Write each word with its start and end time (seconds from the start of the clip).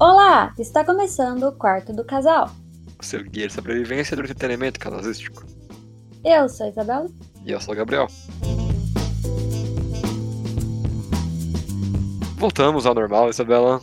Olá! 0.00 0.54
Está 0.58 0.84
começando 0.84 1.42
o 1.44 1.52
quarto 1.52 1.92
do 1.92 2.04
casal. 2.04 2.50
O 2.98 3.04
seu 3.04 3.22
guia 3.22 3.46
de 3.46 3.52
sobrevivência 3.52 4.16
do 4.16 4.22
entretenimento 4.22 4.80
casalístico. 4.80 5.44
Eu 6.24 6.48
sou 6.48 6.66
a 6.66 6.68
Isabela. 6.70 7.06
E 7.44 7.52
eu 7.52 7.60
sou 7.60 7.74
o 7.74 7.76
Gabriel. 7.76 8.06
Voltamos 12.36 12.86
ao 12.86 12.94
normal, 12.94 13.28
Isabela. 13.28 13.80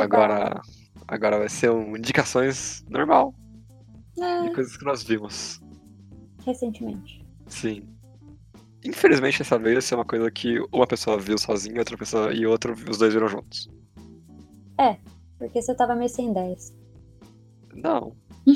Agora, 0.00 0.60
agora 1.08 1.38
vai 1.38 1.48
ser 1.48 1.70
um 1.70 1.96
indicações 1.96 2.84
normal 2.88 3.34
É, 4.20 4.42
de 4.42 4.54
coisas 4.54 4.76
que 4.76 4.84
nós 4.84 5.02
vimos. 5.02 5.60
recentemente. 6.46 7.24
Sim. 7.48 7.82
Infelizmente, 8.84 9.38
dessa 9.38 9.58
vez, 9.58 9.84
ser 9.84 9.96
uma 9.96 10.04
coisa 10.04 10.30
que 10.30 10.58
uma 10.72 10.86
pessoa 10.86 11.18
viu 11.18 11.36
sozinha, 11.36 11.78
outra 11.80 11.98
pessoa 11.98 12.32
e 12.32 12.46
outra, 12.46 12.72
os 12.72 12.98
dois 12.98 13.12
viram 13.12 13.28
juntos. 13.28 13.68
Porque 15.40 15.62
você 15.62 15.74
tava 15.74 15.96
meio 15.96 16.10
sem 16.10 16.30
ideias. 16.30 16.74
Não. 17.74 18.14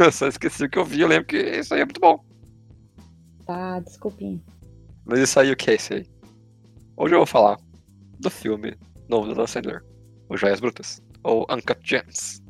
eu 0.00 0.12
só 0.12 0.28
esqueci 0.28 0.64
o 0.64 0.70
que 0.70 0.78
eu 0.78 0.84
vi, 0.84 1.00
eu 1.00 1.08
lembro 1.08 1.26
que 1.26 1.36
isso 1.36 1.74
aí 1.74 1.80
é 1.80 1.84
muito 1.84 2.00
bom. 2.00 2.24
Tá, 3.44 3.80
desculpinha. 3.80 4.40
Mas 5.04 5.18
isso 5.18 5.38
aí, 5.40 5.50
o 5.50 5.56
que 5.56 5.72
é 5.72 5.74
isso 5.74 5.94
aí? 5.94 6.06
Hoje 6.96 7.14
eu 7.14 7.18
vou 7.18 7.26
falar 7.26 7.58
do 8.20 8.30
filme 8.30 8.78
novo 9.08 9.26
da 9.26 9.34
Dan 9.34 9.46
Sandler, 9.48 9.84
O 10.28 10.36
Joias 10.36 10.60
Brutas, 10.60 11.02
ou 11.24 11.44
Uncut 11.50 11.80
Gems. 11.82 12.40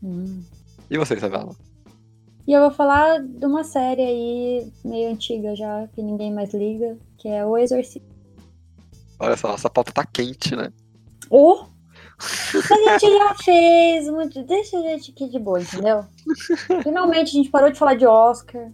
Hum. 0.00 0.44
E 0.88 0.96
você, 0.96 1.14
Isabela? 1.14 1.56
E 2.46 2.52
eu 2.52 2.60
vou 2.60 2.70
falar 2.70 3.18
de 3.18 3.46
uma 3.46 3.64
série 3.64 4.02
aí 4.02 4.72
meio 4.84 5.10
antiga 5.10 5.56
já, 5.56 5.88
que 5.88 6.00
ninguém 6.00 6.32
mais 6.32 6.54
liga, 6.54 6.96
que 7.18 7.28
é 7.28 7.44
O 7.44 7.58
Exorcista. 7.58 8.08
Olha 9.18 9.36
só, 9.36 9.54
essa 9.54 9.68
pauta 9.68 9.90
tá 9.90 10.06
quente, 10.06 10.54
né? 10.54 10.72
Oh! 11.28 11.69
A 12.20 12.98
gente 12.98 13.18
já 13.18 13.34
fez 13.36 14.08
muito. 14.10 14.42
Deixa 14.44 14.78
a 14.78 14.82
gente 14.82 15.10
aqui 15.12 15.28
de 15.28 15.38
boa, 15.38 15.60
entendeu? 15.60 16.04
Finalmente 16.82 17.28
a 17.30 17.32
gente 17.32 17.50
parou 17.50 17.70
de 17.70 17.78
falar 17.78 17.94
de 17.94 18.06
Oscar. 18.06 18.70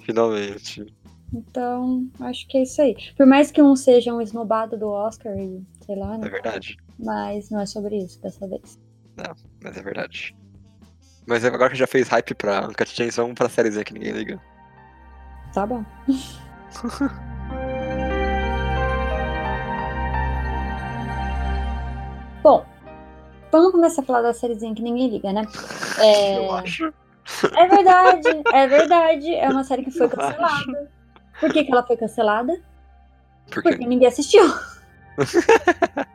Finalmente. 0.00 0.86
Então, 1.34 2.08
acho 2.20 2.46
que 2.48 2.56
é 2.58 2.62
isso 2.62 2.80
aí. 2.80 2.96
Por 3.16 3.26
mais 3.26 3.50
que 3.50 3.60
um 3.60 3.74
seja 3.76 4.14
um 4.14 4.20
esnobado 4.20 4.78
do 4.78 4.88
Oscar 4.88 5.36
e 5.36 5.62
sei 5.84 5.96
lá, 5.96 6.14
É 6.14 6.18
né? 6.18 6.28
verdade. 6.28 6.76
Mas 6.98 7.50
não 7.50 7.60
é 7.60 7.66
sobre 7.66 7.96
isso 7.98 8.20
dessa 8.22 8.46
vez. 8.48 8.78
Mas 9.62 9.76
é 9.76 9.82
verdade. 9.82 10.34
Mas 11.26 11.44
agora 11.44 11.70
que 11.70 11.76
já 11.76 11.86
fez 11.86 12.08
hype 12.08 12.34
pra 12.34 12.66
Uncut 12.68 12.94
Gems, 12.96 13.16
vamos 13.16 13.34
pra 13.34 13.48
sériezinha 13.48 13.84
que 13.84 13.92
ninguém 13.92 14.12
liga. 14.12 14.40
Tá 15.52 15.66
bom. 15.66 15.84
Bom, 22.42 22.64
vamos 23.58 23.72
começar 23.72 24.02
a 24.02 24.04
falar 24.04 24.22
da 24.22 24.32
sériezinha 24.32 24.74
que 24.74 24.82
ninguém 24.82 25.08
liga, 25.10 25.32
né? 25.32 25.42
É, 25.98 26.38
Eu 26.38 26.52
acho. 26.54 26.92
é 27.56 27.66
verdade, 27.68 28.28
é 28.52 28.66
verdade. 28.68 29.34
É 29.34 29.48
uma 29.48 29.64
série 29.64 29.84
que 29.84 29.90
foi 29.90 30.06
Eu 30.06 30.10
acho. 30.10 30.16
cancelada. 30.16 30.90
Por 31.40 31.52
que, 31.52 31.64
que 31.64 31.72
ela 31.72 31.86
foi 31.86 31.96
cancelada? 31.96 32.60
Porque 33.50 33.68
Porque 33.70 33.86
ninguém 33.86 34.08
assistiu. 34.08 34.42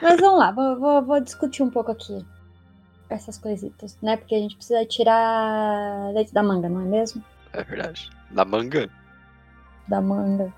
Mas 0.00 0.20
vamos 0.20 0.38
lá, 0.38 0.50
vou, 0.52 0.78
vou- 0.78 1.02
vou 1.02 1.20
discutir 1.20 1.62
um 1.62 1.70
pouco 1.70 1.90
aqui 1.90 2.24
essas 3.08 3.38
coisitas, 3.38 3.96
né? 4.02 4.16
Porque 4.16 4.34
a 4.34 4.38
gente 4.38 4.56
precisa 4.56 4.84
tirar 4.84 6.12
leite 6.12 6.34
da 6.34 6.42
manga, 6.42 6.68
não 6.68 6.80
é 6.82 6.84
mesmo? 6.84 7.22
é 7.52 7.62
verdade. 7.64 8.10
Da 8.30 8.44
manga? 8.44 8.90
Da 9.88 10.00
manga. 10.02 10.52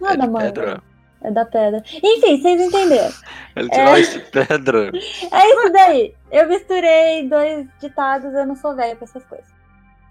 Não 0.00 0.10
é, 0.10 0.12
é 0.12 0.16
da 0.16 0.26
manga. 0.26 0.44
pedra? 0.46 0.82
É 1.24 1.30
da 1.30 1.44
pedra. 1.44 1.82
Enfim, 1.86 2.40
vocês 2.40 2.60
entenderam. 2.60 3.12
Ele 3.54 3.70
tirou 3.70 3.96
isso 3.96 4.18
de 4.18 4.24
pedra. 4.30 4.90
É 5.32 5.48
isso 5.48 5.72
daí. 5.72 6.14
Eu 6.30 6.48
misturei 6.48 7.28
dois 7.28 7.66
ditados, 7.80 8.32
eu 8.34 8.46
não 8.46 8.56
sou 8.56 8.74
velha 8.74 8.96
pra 8.96 9.04
essas 9.04 9.24
coisas. 9.24 9.46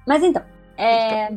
Mas 0.08 0.24
então, 0.24 0.44
é... 0.78 1.34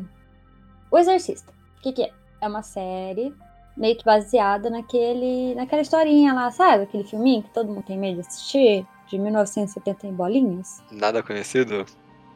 O 0.90 0.98
Exorcista. 0.98 1.52
O 1.78 1.82
que, 1.82 1.92
que 1.92 2.02
é? 2.02 2.10
É 2.40 2.48
uma 2.48 2.62
série 2.62 3.34
meio 3.76 3.96
que 3.96 4.04
baseada 4.04 4.70
naquele, 4.70 5.54
naquela 5.54 5.82
historinha 5.82 6.32
lá, 6.32 6.50
sabe? 6.50 6.84
Aquele 6.84 7.04
filminho 7.04 7.42
que 7.42 7.50
todo 7.50 7.68
mundo 7.68 7.84
tem 7.84 7.98
medo 7.98 8.14
de 8.14 8.20
assistir, 8.20 8.86
de 9.08 9.18
1970 9.18 10.06
em 10.06 10.12
bolinhas. 10.12 10.82
Nada 10.90 11.22
conhecido? 11.22 11.84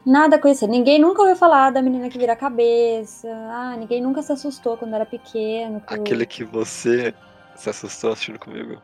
Nada 0.05 0.39
conhecido. 0.39 0.71
Ninguém 0.71 0.99
nunca 0.99 1.21
ouviu 1.21 1.35
falar 1.35 1.71
da 1.71 1.81
menina 1.81 2.09
que 2.09 2.17
vira 2.17 2.33
a 2.33 2.35
cabeça. 2.35 3.27
Ah, 3.49 3.75
ninguém 3.77 4.01
nunca 4.01 4.21
se 4.21 4.31
assustou 4.31 4.77
quando 4.77 4.93
era 4.93 5.05
pequeno. 5.05 5.81
Aquele 5.87 6.25
que 6.25 6.43
você 6.43 7.13
se 7.61 7.69
assustou 7.69 8.11
assistindo 8.11 8.39
comigo. 8.39 8.81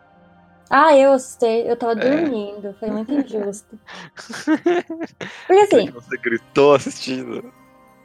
Ah, 0.69 0.95
eu 0.97 1.13
assustei. 1.13 1.69
Eu 1.69 1.77
tava 1.77 1.93
É. 1.93 1.95
dormindo. 1.95 2.73
Foi 2.79 2.89
muito 2.89 3.13
injusto. 3.13 3.79
Porque 5.47 5.61
assim, 5.61 5.91
você 5.91 6.17
gritou 6.17 6.75
assistindo. 6.75 7.53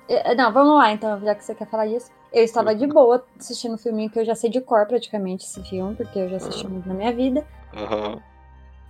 Eh, 0.09 0.35
Não, 0.35 0.53
vamos 0.53 0.77
lá 0.77 0.93
então, 0.93 1.21
já 1.21 1.35
que 1.35 1.45
você 1.45 1.55
quer 1.55 1.69
falar 1.69 1.87
isso. 1.87 2.11
Eu 2.33 2.45
estava 2.45 2.75
de 2.75 2.87
boa 2.87 3.25
assistindo 3.39 3.75
um 3.75 3.79
filminho 3.79 4.11
que 4.11 4.19
eu 4.19 4.25
já 4.25 4.35
sei 4.35 4.51
de 4.51 4.61
cor 4.61 4.87
praticamente 4.87 5.45
esse 5.45 5.63
filme, 5.65 5.97
porque 5.97 6.19
eu 6.19 6.29
já 6.29 6.37
assisti 6.37 6.67
muito 6.69 6.87
na 6.89 6.95
minha 6.95 7.13
vida. 7.13 7.47
Aham. 7.75 8.23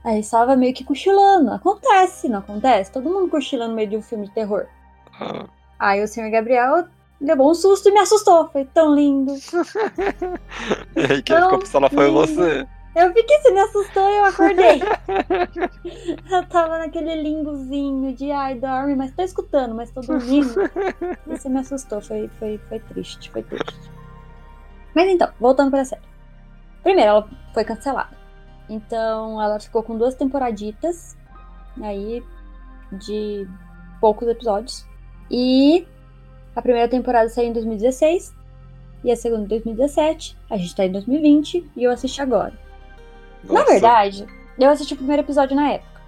Aí 0.05 0.21
estava 0.21 0.57
meio 0.57 0.75
que 0.75 0.85
cochilando. 0.85 1.53
Acontece, 1.53 2.29
não 2.29 2.39
acontece? 2.41 2.93
Todo 2.93 3.11
mundo 3.11 3.31
cochila 3.31 3.69
no 3.69 3.75
meio 3.75 3.89
de 3.89 3.97
um 3.97 4.03
filme 4.03 4.27
de 4.27 4.35
terror. 4.35 4.67
aham. 5.21 5.49
Aí 5.79 6.03
o 6.03 6.09
senhor 6.09 6.31
Gabriel 6.31 6.87
levou 7.21 7.51
um 7.51 7.55
susto 7.55 7.89
e 7.89 7.93
me 7.93 8.01
assustou. 8.01 8.49
Foi 8.49 8.65
tão 8.65 8.95
lindo. 8.95 9.35
E 10.97 11.13
aí 11.13 11.23
quem 11.23 11.41
ficou 11.43 11.59
pistola 11.59 11.89
foi 11.89 12.11
você. 12.11 12.67
Eu 12.95 13.13
fiquei, 13.13 13.39
você 13.39 13.51
me 13.53 13.61
assustou 13.61 14.11
e 14.11 14.17
eu 14.17 14.25
acordei. 14.25 14.83
eu 16.31 16.49
tava 16.49 16.79
naquele 16.79 17.23
limbozinho 17.23 18.15
de 18.15 18.33
ai, 18.33 18.57
dorme, 18.57 18.97
mas 18.97 19.13
tô 19.15 19.23
escutando, 19.23 19.75
mas 19.75 19.91
tô 19.93 20.01
dormindo. 20.01 20.55
E 21.27 21.31
você 21.39 21.49
me 21.49 21.61
assustou, 21.61 22.01
foi, 22.01 22.29
foi, 22.39 22.59
foi 22.69 22.81
triste, 22.81 23.31
foi 23.31 23.43
triste. 23.45 23.91
Mas 24.95 25.09
então, 25.09 25.29
voltando 25.39 25.71
pra 25.71 25.85
série. 25.85 26.03
Primeiro, 26.83 27.11
ela 27.11 27.29
foi 27.55 27.65
cancelada. 27.65 28.17
Então, 28.69 29.41
ela 29.41 29.61
ficou 29.61 29.83
com 29.83 29.97
duas 29.97 30.17
temporaditas, 30.17 31.17
aí, 31.81 32.23
de 32.93 33.47
poucos 34.01 34.27
episódios. 34.27 34.85
E 35.31 35.87
a 36.55 36.63
primeira 36.63 36.89
temporada 36.89 37.29
saiu 37.29 37.49
em 37.49 37.53
2016, 37.53 38.35
e 39.05 39.11
a 39.11 39.17
segunda 39.17 39.45
em 39.45 39.49
2017. 39.49 40.37
A 40.49 40.57
gente 40.57 40.75
tá 40.75 40.85
em 40.85 40.93
2020, 40.93 41.71
e 41.77 41.85
eu 41.85 41.91
assisti 41.91 42.21
agora. 42.21 42.53
Na 43.45 43.61
Nossa. 43.61 43.73
verdade, 43.73 44.27
eu 44.59 44.71
assisti 44.71 44.95
o 44.95 44.97
primeiro 44.97 45.23
episódio 45.23 45.57
na 45.57 45.73
época. 45.73 46.01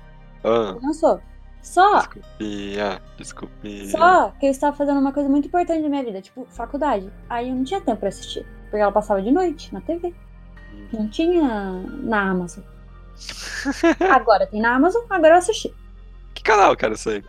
Ah, 0.45 0.77
Lançou. 0.83 1.21
Só 1.63 1.99
desculpinha, 1.99 3.01
desculpinha. 3.17 3.91
Só 3.91 4.31
que 4.31 4.47
eu 4.47 4.51
estava 4.51 4.77
fazendo 4.77 4.99
uma 4.99 5.13
coisa 5.13 5.29
muito 5.29 5.47
importante 5.47 5.81
na 5.81 5.89
minha 5.89 6.03
vida, 6.03 6.21
tipo, 6.21 6.45
faculdade. 6.51 7.11
Aí 7.31 7.49
eu 7.49 7.55
não 7.55 7.63
tinha 7.63 7.81
tempo 7.81 8.01
pra 8.01 8.09
assistir. 8.09 8.45
Porque 8.65 8.79
ela 8.79 8.91
passava 8.91 9.23
de 9.23 9.31
noite 9.31 9.73
na 9.73 9.81
TV. 9.81 10.13
Não 10.93 11.09
tinha 11.09 11.73
na 12.03 12.31
Amazon. 12.31 12.65
Agora 14.13 14.47
tem 14.47 14.61
na 14.61 14.75
Amazon, 14.75 15.03
agora 15.09 15.35
eu 15.35 15.39
assisti. 15.39 15.73
Que 16.35 16.43
canal 16.43 16.75
era 16.77 16.95
isso 16.95 17.11
aí? 17.11 17.25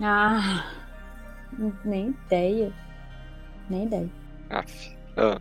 Ah, 0.00 0.64
nem 1.84 2.08
ideia. 2.10 2.72
Nem 3.70 3.84
ideia. 3.84 4.10
Aff. 4.50 4.96
Ah, 5.16 5.40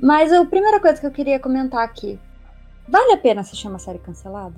Mas 0.00 0.32
a 0.32 0.44
primeira 0.44 0.80
coisa 0.80 1.00
que 1.00 1.06
eu 1.06 1.10
queria 1.12 1.38
comentar 1.38 1.84
aqui. 1.84 2.18
Vale 2.88 3.12
a 3.12 3.18
pena 3.18 3.40
assistir 3.42 3.68
uma 3.68 3.78
série 3.78 3.98
cancelada? 3.98 4.56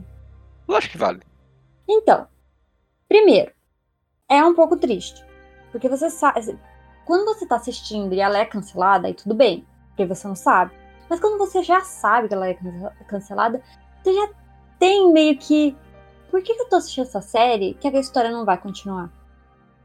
lógico 0.67 0.93
que 0.93 0.99
vale. 0.99 1.21
Então, 1.87 2.27
primeiro, 3.07 3.53
é 4.29 4.43
um 4.43 4.55
pouco 4.55 4.77
triste. 4.77 5.23
Porque 5.71 5.89
você 5.89 6.09
sabe. 6.09 6.59
Quando 7.05 7.27
você 7.27 7.47
tá 7.47 7.57
assistindo 7.57 8.15
e 8.15 8.21
ela 8.21 8.39
é 8.39 8.47
cancelada, 8.47 9.07
aí 9.09 9.13
tudo 9.15 9.35
bem. 9.35 9.67
Porque 9.89 10.07
você 10.07 10.27
não 10.27 10.35
sabe. 10.35 10.73
Mas 11.11 11.21
quando 11.21 11.37
você 11.37 11.63
já 11.63 11.83
sabe 11.83 12.29
que 12.29 12.35
ela 12.35 12.49
é 12.49 12.55
cance- 12.55 13.05
cancelada, 13.07 13.61
você 14.03 14.15
já 14.15 14.29
tem 14.79 15.13
meio 15.13 15.37
que. 15.37 15.77
Por 16.31 16.43
que 16.43 16.53
eu 16.53 16.69
tô 16.69 16.77
assistindo 16.77 17.05
essa 17.05 17.21
série 17.21 17.75
que 17.75 17.87
a 17.87 18.01
história 18.01 18.31
não 18.31 18.45
vai 18.47 18.57
continuar? 18.57 19.11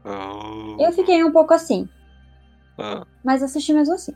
Oh. 0.04 0.76
Eu 0.78 0.92
fiquei 0.92 1.22
um 1.22 1.32
pouco 1.32 1.52
assim, 1.52 1.88
Ah, 2.78 3.04
mas 3.22 3.42
assisti 3.42 3.72
mesmo 3.72 3.94
assim. 3.94 4.14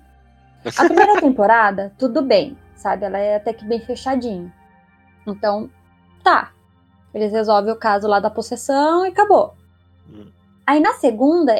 A 0.78 0.84
primeira 0.84 1.20
temporada, 1.20 1.92
tudo 1.98 2.22
bem, 2.22 2.56
sabe? 2.74 3.04
Ela 3.04 3.18
é 3.18 3.36
até 3.36 3.52
que 3.52 3.64
bem 3.66 3.80
fechadinha. 3.80 4.52
Então, 5.26 5.70
tá. 6.22 6.52
Eles 7.12 7.32
resolvem 7.32 7.72
o 7.72 7.76
caso 7.76 8.08
lá 8.08 8.18
da 8.18 8.30
possessão 8.30 9.04
e 9.06 9.10
acabou. 9.10 9.54
Hum. 10.10 10.26
Aí 10.66 10.80
na 10.80 10.94
segunda, 10.94 11.54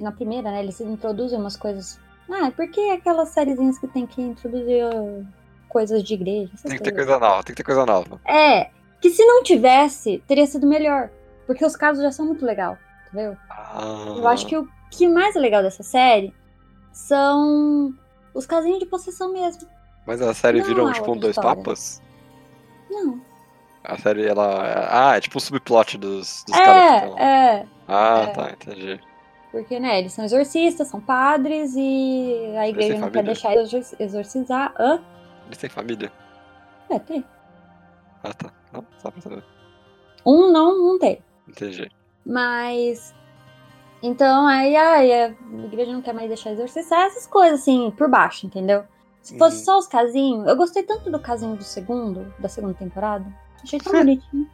na 0.00 0.10
primeira, 0.10 0.50
né, 0.50 0.60
eles 0.62 0.80
introduzem 0.80 1.38
umas 1.38 1.56
coisas. 1.56 2.00
Ah, 2.30 2.50
por 2.50 2.66
que 2.68 2.90
aquelas 2.90 3.28
sériezinhas 3.28 3.78
que 3.78 3.86
tem 3.86 4.06
que 4.06 4.22
introduzir 4.22 4.82
ah, 4.82 5.22
coisas 5.68 6.02
de 6.02 6.14
igreja? 6.14 6.50
tem 6.62 6.78
que 6.78 6.82
ter 6.82 6.92
coisa 6.92 7.18
nova, 7.18 7.42
tem 7.42 7.54
que 7.54 7.62
ter 7.62 7.64
coisa 7.64 7.84
nova. 7.84 8.18
É, 8.24 8.70
que 9.00 9.10
se 9.10 9.24
não 9.24 9.42
tivesse, 9.42 10.22
teria 10.26 10.46
sido 10.46 10.66
melhor. 10.66 11.10
Porque 11.46 11.64
os 11.64 11.76
casos 11.76 12.02
já 12.02 12.10
são 12.10 12.24
muito 12.24 12.44
legal, 12.44 12.78
entendeu? 13.14 13.36
Ah, 13.50 14.04
Eu 14.16 14.26
acho 14.28 14.46
que 14.46 14.56
o 14.56 14.68
que 14.90 15.06
mais 15.08 15.36
é 15.36 15.38
legal 15.38 15.62
dessa 15.62 15.82
série 15.82 16.34
são 16.92 17.92
os 18.34 18.46
casinhos 18.46 18.78
de 18.80 18.86
possessão 18.86 19.32
mesmo. 19.32 19.68
Mas 20.06 20.20
a 20.20 20.34
série 20.34 20.58
Não, 20.60 20.66
virou 20.66 20.86
a 20.88 20.92
tipo 20.92 21.12
um 21.12 21.16
dois 21.16 21.36
história. 21.36 21.56
papas? 21.56 22.02
Não. 22.90 23.20
A 23.82 23.98
série, 23.98 24.26
ela. 24.26 24.88
Ah, 24.90 25.16
é 25.16 25.20
tipo 25.20 25.38
um 25.38 25.40
subplot 25.40 25.98
dos, 25.98 26.44
dos 26.46 26.56
caras 26.56 26.82
que 26.82 26.88
É, 26.90 26.96
estão. 27.08 27.18
é. 27.18 27.66
Ah, 27.88 28.20
é. 28.22 28.26
tá, 28.28 28.50
entendi. 28.50 29.00
Porque, 29.50 29.78
né, 29.78 29.98
eles 30.00 30.12
são 30.12 30.24
exorcistas, 30.24 30.88
são 30.88 31.00
padres 31.00 31.74
e 31.76 32.54
a 32.58 32.68
igreja 32.68 32.98
não 32.98 33.10
quer 33.10 33.22
deixar 33.22 33.52
eles 33.54 33.72
exor- 33.72 33.96
exorcizar. 34.00 34.74
Hã? 34.78 35.00
Eles 35.46 35.58
têm 35.58 35.70
família? 35.70 36.10
É, 36.90 36.98
tem. 36.98 37.24
Ah, 38.22 38.32
tá. 38.32 38.50
Não, 38.72 38.84
só 38.98 39.10
pra 39.10 39.20
saber. 39.20 39.44
Um 40.26 40.50
não, 40.50 40.76
não 40.78 40.98
tem. 40.98 41.22
Entendi. 41.46 41.90
Mas. 42.24 43.14
Então, 44.02 44.46
aí, 44.46 44.76
aí 44.76 45.12
a 45.12 45.28
igreja 45.64 45.92
não 45.92 46.02
quer 46.02 46.12
mais 46.12 46.28
deixar 46.28 46.50
exorcizar, 46.52 47.02
essas 47.06 47.26
coisas 47.26 47.60
assim, 47.60 47.90
por 47.96 48.08
baixo, 48.08 48.46
entendeu? 48.46 48.84
Se 49.22 49.38
fosse 49.38 49.58
Uhum. 49.58 49.64
só 49.64 49.78
os 49.78 49.86
casinhos. 49.86 50.46
Eu 50.46 50.56
gostei 50.56 50.82
tanto 50.82 51.10
do 51.10 51.18
casinho 51.18 51.56
do 51.56 51.64
segundo, 51.64 52.32
da 52.38 52.48
segunda 52.48 52.74
temporada. 52.74 53.24
Achei 53.62 53.78
tão 53.78 53.92
bonitinho. 54.04 54.48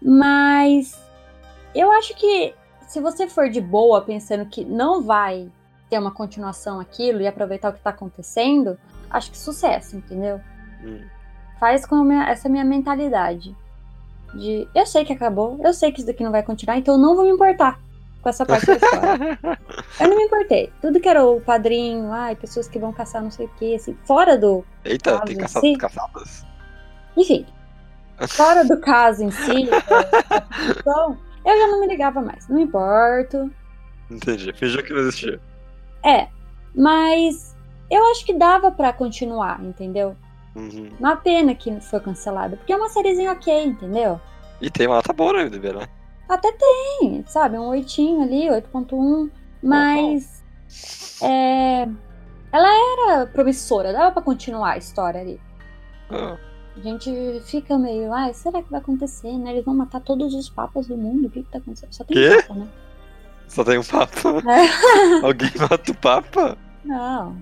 Mas. 0.00 0.98
Eu 1.74 1.90
acho 1.92 2.14
que 2.16 2.54
se 2.86 3.00
você 3.00 3.26
for 3.28 3.48
de 3.48 3.60
boa 3.60 4.02
pensando 4.02 4.44
que 4.46 4.64
não 4.64 5.02
vai 5.02 5.50
ter 5.88 5.98
uma 5.98 6.10
continuação 6.10 6.78
aquilo 6.80 7.20
e 7.20 7.26
aproveitar 7.26 7.70
o 7.70 7.72
que 7.72 7.80
tá 7.80 7.90
acontecendo, 7.90 8.78
acho 9.10 9.30
que 9.30 9.38
sucesso, 9.38 9.96
entendeu? 9.96 10.40
Hum. 10.84 11.04
faz 11.60 11.86
com 11.86 12.02
minha- 12.02 12.28
essa 12.28 12.48
minha 12.48 12.64
mentalidade. 12.64 13.56
De 14.34 14.68
eu 14.74 14.86
sei 14.86 15.04
que 15.04 15.12
acabou, 15.12 15.60
eu 15.62 15.72
sei 15.72 15.92
que 15.92 15.98
isso 15.98 16.06
daqui 16.06 16.24
não 16.24 16.30
vai 16.30 16.42
continuar, 16.42 16.78
então 16.78 16.94
eu 16.94 17.00
não 17.00 17.14
vou 17.14 17.24
me 17.24 17.30
importar 17.30 17.78
com 18.22 18.28
essa 18.28 18.46
parte 18.46 18.66
da 18.66 18.74
história. 18.74 19.38
eu 20.00 20.08
não 20.08 20.16
me 20.16 20.24
importei. 20.24 20.72
Tudo 20.80 21.00
que 21.00 21.08
era 21.08 21.24
o 21.24 21.40
padrinho, 21.40 22.12
ai, 22.12 22.36
pessoas 22.36 22.68
que 22.68 22.78
vão 22.78 22.92
caçar 22.92 23.22
não 23.22 23.30
sei 23.30 23.46
o 23.46 23.50
que, 23.50 23.74
assim, 23.74 23.96
fora 24.04 24.38
do. 24.38 24.64
Eita, 24.84 25.20
tem 25.20 25.34
em 25.34 25.38
caça... 25.38 25.60
si? 25.60 25.76
caçadas? 25.76 26.46
Enfim, 27.16 27.44
fora 28.28 28.64
do 28.64 28.80
caso 28.80 29.24
em 29.24 29.30
si, 29.30 29.68
produção, 29.86 31.18
eu 31.44 31.58
já 31.58 31.66
não 31.66 31.80
me 31.80 31.88
ligava 31.88 32.22
mais. 32.22 32.48
Não 32.48 32.58
importo. 32.58 33.50
Entendi. 34.10 34.52
Fingiu 34.52 34.82
que 34.82 34.92
não 34.92 35.00
existia. 35.00 35.40
É, 36.04 36.28
mas 36.74 37.56
eu 37.90 38.04
acho 38.10 38.24
que 38.24 38.32
dava 38.32 38.70
pra 38.70 38.92
continuar, 38.92 39.62
entendeu? 39.62 40.16
Uhum. 40.54 40.90
Uma 41.00 41.16
pena 41.16 41.54
que 41.54 41.80
foi 41.80 42.00
cancelada, 42.00 42.56
porque 42.56 42.72
é 42.72 42.76
uma 42.76 42.88
sériezinha 42.88 43.32
ok, 43.32 43.64
entendeu? 43.64 44.20
E 44.60 44.70
tem 44.70 44.86
uma 44.86 44.96
nota 44.96 45.12
boa 45.12 45.32
no 45.32 45.38
MDB, 45.40 45.72
né? 45.72 45.88
Até 46.28 46.52
tem, 46.52 47.24
sabe? 47.26 47.58
Um 47.58 47.68
oitinho 47.68 48.22
ali, 48.22 48.48
8.1. 48.48 49.30
Mas. 49.62 50.42
É, 51.22 51.88
ela 52.52 52.68
era 53.12 53.26
promissora, 53.26 53.92
dava 53.92 54.12
pra 54.12 54.22
continuar 54.22 54.72
a 54.72 54.78
história 54.78 55.20
ali. 55.20 55.40
Ah, 56.10 56.36
A 56.76 56.80
gente 56.80 57.40
fica 57.46 57.78
meio, 57.78 58.12
ai, 58.12 58.34
será 58.34 58.62
que 58.62 58.70
vai 58.70 58.80
acontecer, 58.80 59.32
né? 59.38 59.52
Eles 59.52 59.64
vão 59.64 59.74
matar 59.74 60.00
todos 60.00 60.34
os 60.34 60.48
papas 60.50 60.86
do 60.86 60.96
mundo, 60.96 61.26
o 61.26 61.30
que 61.30 61.42
que 61.42 61.50
tá 61.50 61.58
acontecendo? 61.58 61.92
Só 61.92 62.04
tem 62.04 62.16
Quê? 62.16 62.42
papa, 62.42 62.54
né? 62.54 62.68
só 63.48 63.64
tem 63.64 63.78
um 63.78 63.84
papa. 63.84 64.42
É. 64.50 65.22
Alguém 65.24 65.50
mata 65.58 65.90
o 65.90 65.94
papa? 65.94 66.58
Não. 66.84 67.36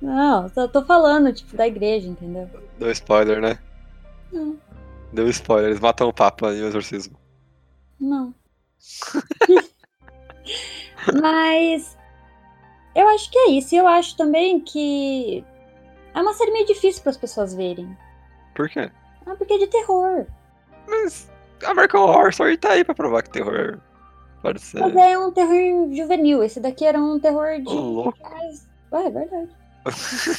Não, 0.00 0.48
só 0.50 0.68
tô 0.68 0.84
falando, 0.84 1.32
tipo, 1.32 1.56
da 1.56 1.66
igreja, 1.66 2.08
entendeu? 2.08 2.48
Deu 2.78 2.90
spoiler, 2.92 3.40
né? 3.40 3.58
Não, 4.32 4.56
Deu 5.12 5.28
spoiler. 5.28 5.70
Eles 5.70 5.80
matam 5.80 6.08
o 6.08 6.12
papa 6.12 6.52
em 6.52 6.62
um 6.62 6.68
exorcismo. 6.68 7.18
não. 8.00 8.34
Mas 11.20 11.96
eu 12.94 13.08
acho 13.08 13.30
que 13.30 13.38
é 13.38 13.50
isso. 13.52 13.74
E 13.74 13.78
eu 13.78 13.86
acho 13.86 14.16
também 14.16 14.60
que 14.60 15.44
é 16.14 16.20
uma 16.20 16.34
série 16.34 16.52
meio 16.52 16.66
difícil 16.66 17.02
para 17.02 17.10
as 17.10 17.16
pessoas 17.16 17.54
verem. 17.54 17.96
Por 18.54 18.68
quê? 18.68 18.90
Ah, 19.26 19.34
porque 19.36 19.54
é 19.54 19.58
de 19.58 19.66
terror. 19.66 20.26
Mas 20.86 21.30
American 21.64 22.02
Horror 22.02 22.30
Story 22.30 22.56
tá 22.56 22.70
aí 22.70 22.84
pra 22.84 22.94
provar 22.94 23.22
que 23.22 23.30
terror 23.30 23.78
pode 24.42 24.60
ser. 24.60 24.80
Mas 24.80 24.96
é 24.96 25.18
um 25.18 25.30
terror 25.30 25.92
juvenil. 25.94 26.42
Esse 26.42 26.60
daqui 26.60 26.84
era 26.84 26.98
um 26.98 27.18
terror 27.18 27.60
de. 27.60 27.68
Ô, 27.68 27.80
louco. 27.80 28.18
Ué, 28.92 29.06
é 29.06 29.10
verdade. 29.10 29.50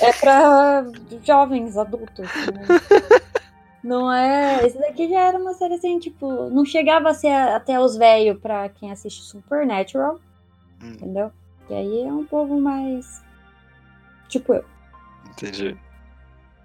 É 0.01 0.13
pra 0.13 0.86
jovens, 1.24 1.78
adultos. 1.78 2.25
né? 2.28 2.66
Não 3.84 4.12
é. 4.12 4.66
Esse 4.66 4.78
daqui 4.78 5.07
já 5.10 5.19
era 5.28 5.38
uma 5.38 5.54
série 5.54 5.75
assim, 5.75 6.00
tipo, 6.00 6.50
não 6.50 6.66
chegava 6.66 7.10
a 7.10 7.13
ser 7.13 7.31
até 7.31 7.80
os 7.80 7.96
velhos 7.96 8.40
pra 8.40 8.68
quem 8.69 8.92
assiste 8.92 9.22
Supernatural, 9.24 10.19
Hum, 10.81 10.92
entendeu? 10.92 11.31
E 11.69 11.74
aí 11.74 12.01
é 12.04 12.12
um 12.13 12.25
povo 12.25 12.60
mais. 12.60 13.22
Tipo 14.28 14.54
eu. 14.54 14.66
entendi. 15.31 15.78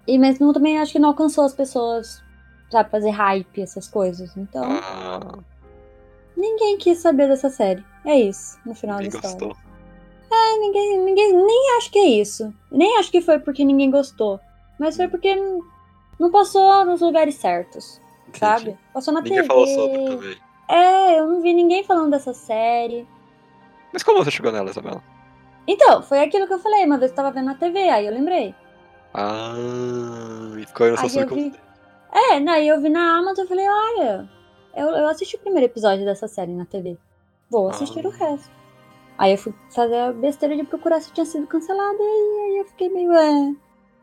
E 0.07 0.17
mesmo 0.17 0.53
também 0.53 0.77
acho 0.79 0.91
que 0.93 0.99
não 0.99 1.09
alcançou 1.09 1.43
as 1.45 1.53
pessoas, 1.53 2.21
sabe, 2.69 2.89
fazer 2.91 3.09
hype, 3.09 3.61
essas 3.61 3.87
coisas. 3.87 4.35
Então, 4.37 4.63
Ah, 4.63 5.39
ninguém 6.37 6.77
quis 6.77 6.99
saber 6.99 7.27
dessa 7.27 7.49
série. 7.49 7.83
É 8.05 8.15
isso, 8.19 8.57
no 8.65 8.75
final 8.75 8.97
ninguém 8.99 9.11
da 9.11 9.17
história. 9.27 9.47
gostou. 9.47 9.64
É, 10.35 10.57
ninguém, 10.59 10.99
ninguém, 10.99 11.33
nem 11.33 11.77
acho 11.77 11.91
que 11.91 11.99
é 11.99 12.07
isso. 12.07 12.53
Nem 12.71 12.97
acho 12.97 13.11
que 13.11 13.21
foi 13.21 13.39
porque 13.39 13.63
ninguém 13.63 13.89
gostou. 13.91 14.39
Mas 14.79 14.95
foi 14.95 15.07
porque 15.07 15.35
não 16.19 16.31
passou 16.31 16.83
nos 16.85 17.01
lugares 17.01 17.35
certos, 17.35 18.01
Entendi. 18.27 18.39
sabe? 18.39 18.77
Passou 18.93 19.13
na 19.13 19.21
Ninguém 19.21 19.37
TV. 19.37 19.47
falou 19.47 19.67
sobre 19.67 20.05
também. 20.05 20.37
É, 20.67 21.19
eu 21.19 21.27
não 21.27 21.41
vi 21.41 21.53
ninguém 21.53 21.83
falando 21.83 22.11
dessa 22.11 22.33
série. 22.33 23.07
Mas 23.93 24.03
como 24.03 24.23
você 24.23 24.31
chegou 24.31 24.51
nela, 24.51 24.69
Isabela? 24.69 25.01
Então, 25.67 26.01
foi 26.01 26.19
aquilo 26.19 26.45
que 26.47 26.53
eu 26.53 26.59
falei, 26.59 26.85
uma 26.85 26.97
vez 26.97 27.11
eu 27.11 27.15
tava 27.15 27.31
vendo 27.31 27.45
na 27.45 27.55
TV, 27.55 27.89
aí 27.89 28.05
eu 28.05 28.13
lembrei. 28.13 28.53
Ah, 29.13 29.53
e 30.59 30.65
ficou 30.65 30.85
aí 30.85 30.91
na 30.91 30.97
sua 30.97 31.21
Aí 31.21 31.27
eu 31.27 31.35
vi. 31.35 31.53
É, 32.11 32.49
aí 32.51 32.67
eu 32.67 32.81
vi 32.81 32.89
na 32.89 33.17
Amazon 33.17 33.45
e 33.45 33.47
falei, 33.47 33.65
olha, 33.67 34.29
eu, 34.75 34.87
eu 34.89 35.07
assisti 35.07 35.35
o 35.35 35.39
primeiro 35.39 35.65
episódio 35.65 36.05
dessa 36.05 36.27
série 36.27 36.53
na 36.53 36.65
TV. 36.65 36.97
Vou 37.49 37.69
assistir 37.69 38.05
Ah. 38.05 38.09
o 38.09 38.11
resto. 38.11 38.51
Aí 39.17 39.31
eu 39.33 39.37
fui 39.37 39.53
fazer 39.73 39.95
a 39.97 40.11
besteira 40.11 40.55
de 40.57 40.63
procurar 40.63 40.99
se 41.01 41.11
tinha 41.13 41.25
sido 41.25 41.47
cancelada 41.47 41.97
e 41.99 42.51
aí 42.51 42.57
eu 42.59 42.65
fiquei 42.65 42.89
meio. 42.89 43.13
É, 43.13 43.53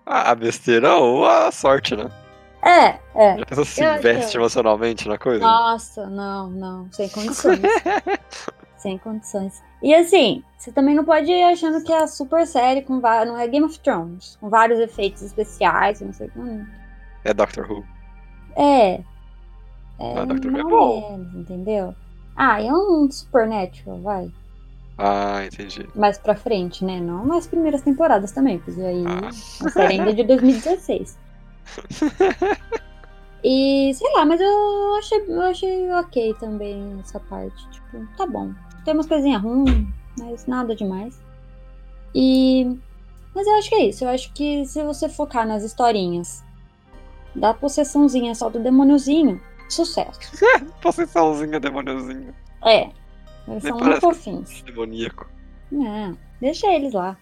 Ah, 0.06 0.30
a 0.30 0.34
besteira 0.34 0.94
ou 0.96 1.26
a 1.26 1.50
sorte, 1.52 1.94
né? 1.94 2.10
é. 2.62 2.98
é. 3.14 3.38
Já 3.38 3.46
pensou 3.46 3.64
se 3.64 3.72
se 3.72 3.82
Eu 3.84 3.94
investe 3.96 4.32
que- 4.32 4.38
emocionalmente 4.38 5.08
na 5.08 5.18
coisa? 5.18 5.44
Nossa, 5.44 6.06
não, 6.08 6.48
não, 6.50 6.92
sem 6.92 7.08
condições. 7.10 7.60
sem 8.78 8.98
condições. 8.98 9.62
E 9.82 9.94
assim, 9.94 10.42
você 10.56 10.72
também 10.72 10.94
não 10.94 11.04
pode 11.04 11.30
ir 11.30 11.42
achando 11.44 11.82
que 11.84 11.92
é 11.92 12.02
a 12.02 12.06
super 12.06 12.46
série 12.46 12.82
com 12.82 13.00
vários. 13.00 13.32
Não 13.32 13.38
é 13.40 13.46
Game 13.48 13.66
of 13.66 13.78
Thrones, 13.80 14.36
com 14.40 14.48
vários 14.48 14.78
efeitos 14.80 15.22
especiais, 15.22 16.00
não 16.00 16.12
sei 16.12 16.28
o 16.28 16.30
que. 16.30 16.38
Não. 16.38 16.66
É 17.24 17.34
Doctor 17.34 17.70
Who. 17.70 17.84
É. 18.56 19.00
É, 19.98 20.26
Doctor 20.26 20.52
Who 20.52 20.58
é 20.58 20.62
bom. 20.62 21.10
menos, 21.18 21.34
entendeu? 21.34 21.94
Ah, 22.36 22.62
é 22.62 22.72
um 22.72 23.08
Supernatural, 23.10 24.00
vai. 24.00 24.30
Ah, 25.04 25.44
entendi. 25.44 25.88
Mais 25.96 26.16
pra 26.16 26.36
frente, 26.36 26.84
né? 26.84 27.00
Não 27.00 27.26
nas 27.26 27.46
primeiras 27.46 27.82
temporadas 27.82 28.30
também, 28.30 28.58
porque 28.60 28.80
aí 28.80 29.04
Ah. 29.06 29.28
a 29.66 29.70
série 29.70 29.94
ainda 29.94 30.10
é 30.10 30.12
de 30.14 30.22
2016. 30.22 31.18
E 33.44 33.92
sei 33.94 34.12
lá, 34.12 34.24
mas 34.24 34.40
eu 34.40 34.94
achei, 34.96 35.24
eu 35.26 35.42
achei 35.42 35.90
ok 35.90 36.32
também 36.38 36.96
essa 37.00 37.18
parte. 37.18 37.68
Tipo, 37.70 38.06
tá 38.16 38.24
bom. 38.24 38.52
Tem 38.84 38.94
umas 38.94 39.06
coisinhas 39.06 39.42
ruins, 39.42 39.84
mas 40.16 40.46
nada 40.46 40.76
demais. 40.76 41.20
E. 42.14 42.78
Mas 43.34 43.44
eu 43.46 43.54
acho 43.58 43.68
que 43.68 43.74
é 43.74 43.84
isso. 43.86 44.04
Eu 44.04 44.10
acho 44.10 44.32
que 44.32 44.64
se 44.66 44.80
você 44.84 45.08
focar 45.08 45.44
nas 45.44 45.64
historinhas 45.64 46.44
da 47.34 47.52
possessãozinha 47.52 48.32
só 48.34 48.48
do 48.48 48.60
demôniozinho, 48.60 49.40
sucesso. 49.68 50.20
Possessãozinha, 50.80 51.58
demôniozinho. 51.58 52.32
É. 52.64 52.90
Eles 53.48 53.62
Nem 53.64 53.72
são 53.72 53.78
muito 53.80 54.00
fofinhos. 54.00 54.62
Demoníaco. 54.62 55.28
É, 55.72 56.12
deixa 56.40 56.66
eles 56.72 56.92
lá. 56.92 57.16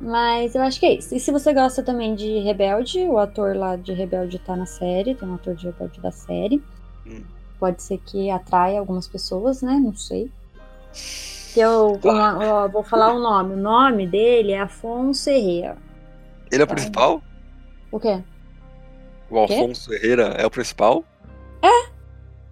Mas 0.00 0.54
eu 0.54 0.62
acho 0.62 0.80
que 0.80 0.86
é 0.86 0.94
isso. 0.94 1.14
E 1.14 1.20
se 1.20 1.30
você 1.30 1.52
gosta 1.52 1.82
também 1.82 2.14
de 2.14 2.38
Rebelde, 2.40 3.00
o 3.04 3.18
ator 3.18 3.54
lá 3.54 3.76
de 3.76 3.92
Rebelde 3.92 4.38
tá 4.38 4.56
na 4.56 4.64
série, 4.66 5.14
tem 5.14 5.28
um 5.28 5.34
ator 5.34 5.54
de 5.54 5.66
Rebelde 5.66 6.00
da 6.00 6.10
série. 6.10 6.62
Hum. 7.06 7.22
Pode 7.58 7.82
ser 7.82 7.98
que 7.98 8.30
atraia 8.30 8.78
algumas 8.80 9.06
pessoas, 9.06 9.60
né? 9.60 9.74
Não 9.74 9.94
sei. 9.94 10.30
Eu, 11.54 12.00
eu 12.02 12.70
vou 12.70 12.82
falar 12.82 13.12
o 13.14 13.18
nome. 13.18 13.52
O 13.54 13.56
nome 13.58 14.06
dele 14.06 14.52
é 14.52 14.60
Afonso 14.60 15.28
Herrera. 15.28 15.76
Ele 16.50 16.62
é 16.62 16.64
o 16.64 16.66
Tá. 16.66 16.74
principal? 16.74 17.22
O 17.92 18.00
quê? 18.00 18.22
O 19.28 19.46
Quê? 19.46 19.52
Alfonso 19.54 19.92
Herrera 19.92 20.28
é 20.38 20.46
o 20.46 20.50
principal? 20.50 21.04
É. 21.62 21.90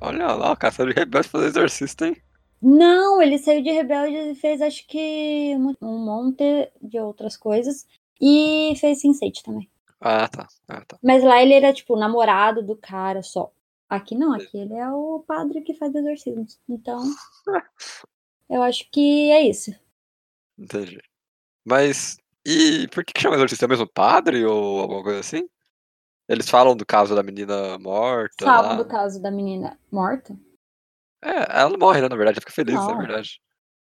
Olha 0.01 0.27
lá, 0.35 0.53
o 0.53 0.57
caçador 0.57 0.93
de 0.93 1.01
rebelde 1.01 1.29
fazer 1.29 1.47
exorcista, 1.47 2.07
hein? 2.07 2.17
Não, 2.61 3.23
ele 3.23 3.39
saiu 3.39 3.63
de 3.63 3.71
Rebelde 3.71 4.17
e 4.17 4.35
fez 4.35 4.61
acho 4.61 4.87
que 4.87 5.55
um 5.81 5.99
monte 6.05 6.71
de 6.83 6.99
outras 6.99 7.37
coisas. 7.37 7.87
E 8.21 8.75
fez 8.81 9.01
Sense8 9.03 9.43
também. 9.43 9.71
Ah, 10.01 10.29
tá. 10.29 10.47
Ah, 10.67 10.85
tá. 10.85 10.99
Mas 11.03 11.23
lá 11.23 11.41
ele 11.43 11.55
era, 11.55 11.73
tipo, 11.73 11.97
namorado 11.97 12.63
do 12.63 12.77
cara 12.77 13.23
só. 13.23 13.53
Aqui 13.89 14.15
não, 14.15 14.35
aqui 14.35 14.59
ele 14.59 14.75
é 14.75 14.89
o 14.91 15.25
padre 15.27 15.63
que 15.63 15.75
faz 15.75 15.95
exorcismos. 15.95 16.59
Então, 16.69 17.03
eu 18.51 18.63
acho 18.63 18.89
que 18.91 19.31
é 19.31 19.43
isso. 19.43 19.75
Entendi. 20.59 21.01
Mas, 21.65 22.19
e 22.45 22.89
por 22.89 23.05
que, 23.05 23.13
que 23.13 23.21
chama 23.21 23.37
exorcista? 23.37 23.65
É 23.65 23.67
o 23.67 23.71
mesmo 23.71 23.87
padre 23.87 24.45
ou 24.45 24.81
alguma 24.81 25.03
coisa 25.03 25.21
assim? 25.21 25.49
Eles 26.29 26.51
falam 26.51 26.77
do 26.77 26.85
caso 26.85 27.15
da 27.15 27.23
menina 27.23 27.79
morta. 27.79 28.45
Falam 28.45 28.71
lá. 28.73 28.77
do 28.77 28.85
caso 28.85 29.23
da 29.23 29.31
menina 29.31 29.79
morta. 29.91 30.37
É, 31.23 31.61
ela 31.61 31.71
não 31.71 31.79
morre, 31.79 32.01
né? 32.01 32.09
Na 32.09 32.17
verdade, 32.17 32.37
ela 32.39 32.41
fica 32.41 32.53
feliz, 32.53 32.75
Não. 32.75 32.91
é 32.91 32.97
verdade. 32.99 33.41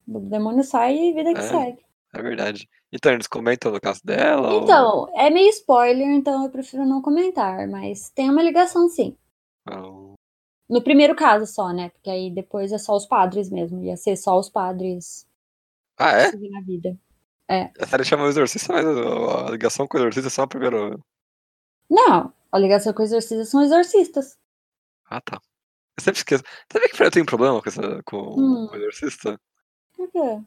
O 0.07 0.19
demônio 0.19 0.63
sai 0.63 0.95
e 0.95 1.13
vida 1.13 1.33
que 1.33 1.39
É. 1.39 1.43
segue. 1.43 1.85
É 2.13 2.21
verdade. 2.21 2.69
Então, 2.93 3.11
eles 3.11 3.27
comentam 3.27 3.71
no 3.71 3.81
caso 3.81 3.99
dela? 4.05 4.53
ou- 4.53 4.63
Então, 4.63 5.07
é 5.15 5.29
meio 5.29 5.49
spoiler, 5.49 6.07
então 6.07 6.43
eu 6.43 6.49
prefiro 6.49 6.85
não 6.85 7.01
comentar, 7.01 7.67
mas 7.67 8.09
tem 8.11 8.29
uma 8.29 8.41
ligação 8.43 8.87
sim. 8.87 9.17
ou- 9.69 10.13
No 10.69 10.81
primeiro 10.81 11.15
caso 11.15 11.45
só, 11.51 11.71
né? 11.73 11.89
Porque 11.89 12.09
aí 12.09 12.31
depois 12.31 12.71
é 12.71 12.77
só 12.77 12.95
os 12.95 13.05
padres 13.05 13.49
mesmo. 13.51 13.83
Ia 13.83 13.97
ser 13.97 14.15
só 14.15 14.37
os 14.39 14.49
padres 14.49 15.27
Ah, 15.97 16.11
é? 16.11 16.27
a 16.27 16.61
vida. 16.65 16.97
A 17.79 17.85
série 17.87 18.03
chama 18.03 18.23
o 18.23 18.27
Exorcista, 18.27 18.73
mas 18.73 18.85
a 18.85 19.51
ligação 19.51 19.87
com 19.87 19.97
o 19.97 19.99
Exorcista 19.99 20.27
é 20.27 20.31
só 20.31 20.41
a 20.43 20.47
primeira. 20.47 20.97
Não, 21.89 22.33
a 22.51 22.57
ligação 22.57 22.93
com 22.93 23.03
os 23.03 23.09
exorcistas 23.11 23.49
são 23.49 23.61
exorcistas. 23.61 24.37
Ah, 25.07 25.21
tá. 25.21 25.39
Eu 25.97 26.03
sempre 26.03 26.17
esqueço. 26.19 26.43
Sabe 26.71 26.89
que 26.89 27.01
eu 27.03 27.11
tenho 27.11 27.23
um 27.23 27.27
problema 27.27 27.61
com, 27.61 27.69
essa, 27.69 28.01
com 28.03 28.17
Hum. 28.17 28.69
o 28.71 28.75
Exorcista? 28.75 29.39
Por 29.93 30.11
quê? 30.11 30.41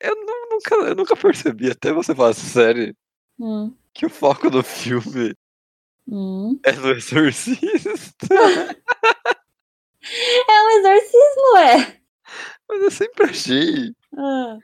Eu 0.00 0.14
nu- 0.14 0.48
nunca, 0.50 0.74
eu 0.74 0.94
nunca 0.94 1.16
percebi, 1.16 1.70
até 1.70 1.92
você 1.92 2.14
falar 2.14 2.30
essa 2.30 2.46
série, 2.46 2.94
Hum, 3.38 3.74
que 3.94 4.04
o 4.06 4.10
foco 4.10 4.50
do 4.50 4.62
filme 4.62 5.34
hum. 6.06 6.58
é 6.64 6.72
no 6.72 6.90
Exorcista. 6.90 8.34
É 10.48 10.62
um 10.62 10.68
exorcismo, 10.78 11.56
é. 11.58 12.00
Mas 12.68 12.82
eu 12.82 12.90
sempre 12.92 13.24
achei 13.24 13.92
Ah, 14.16 14.56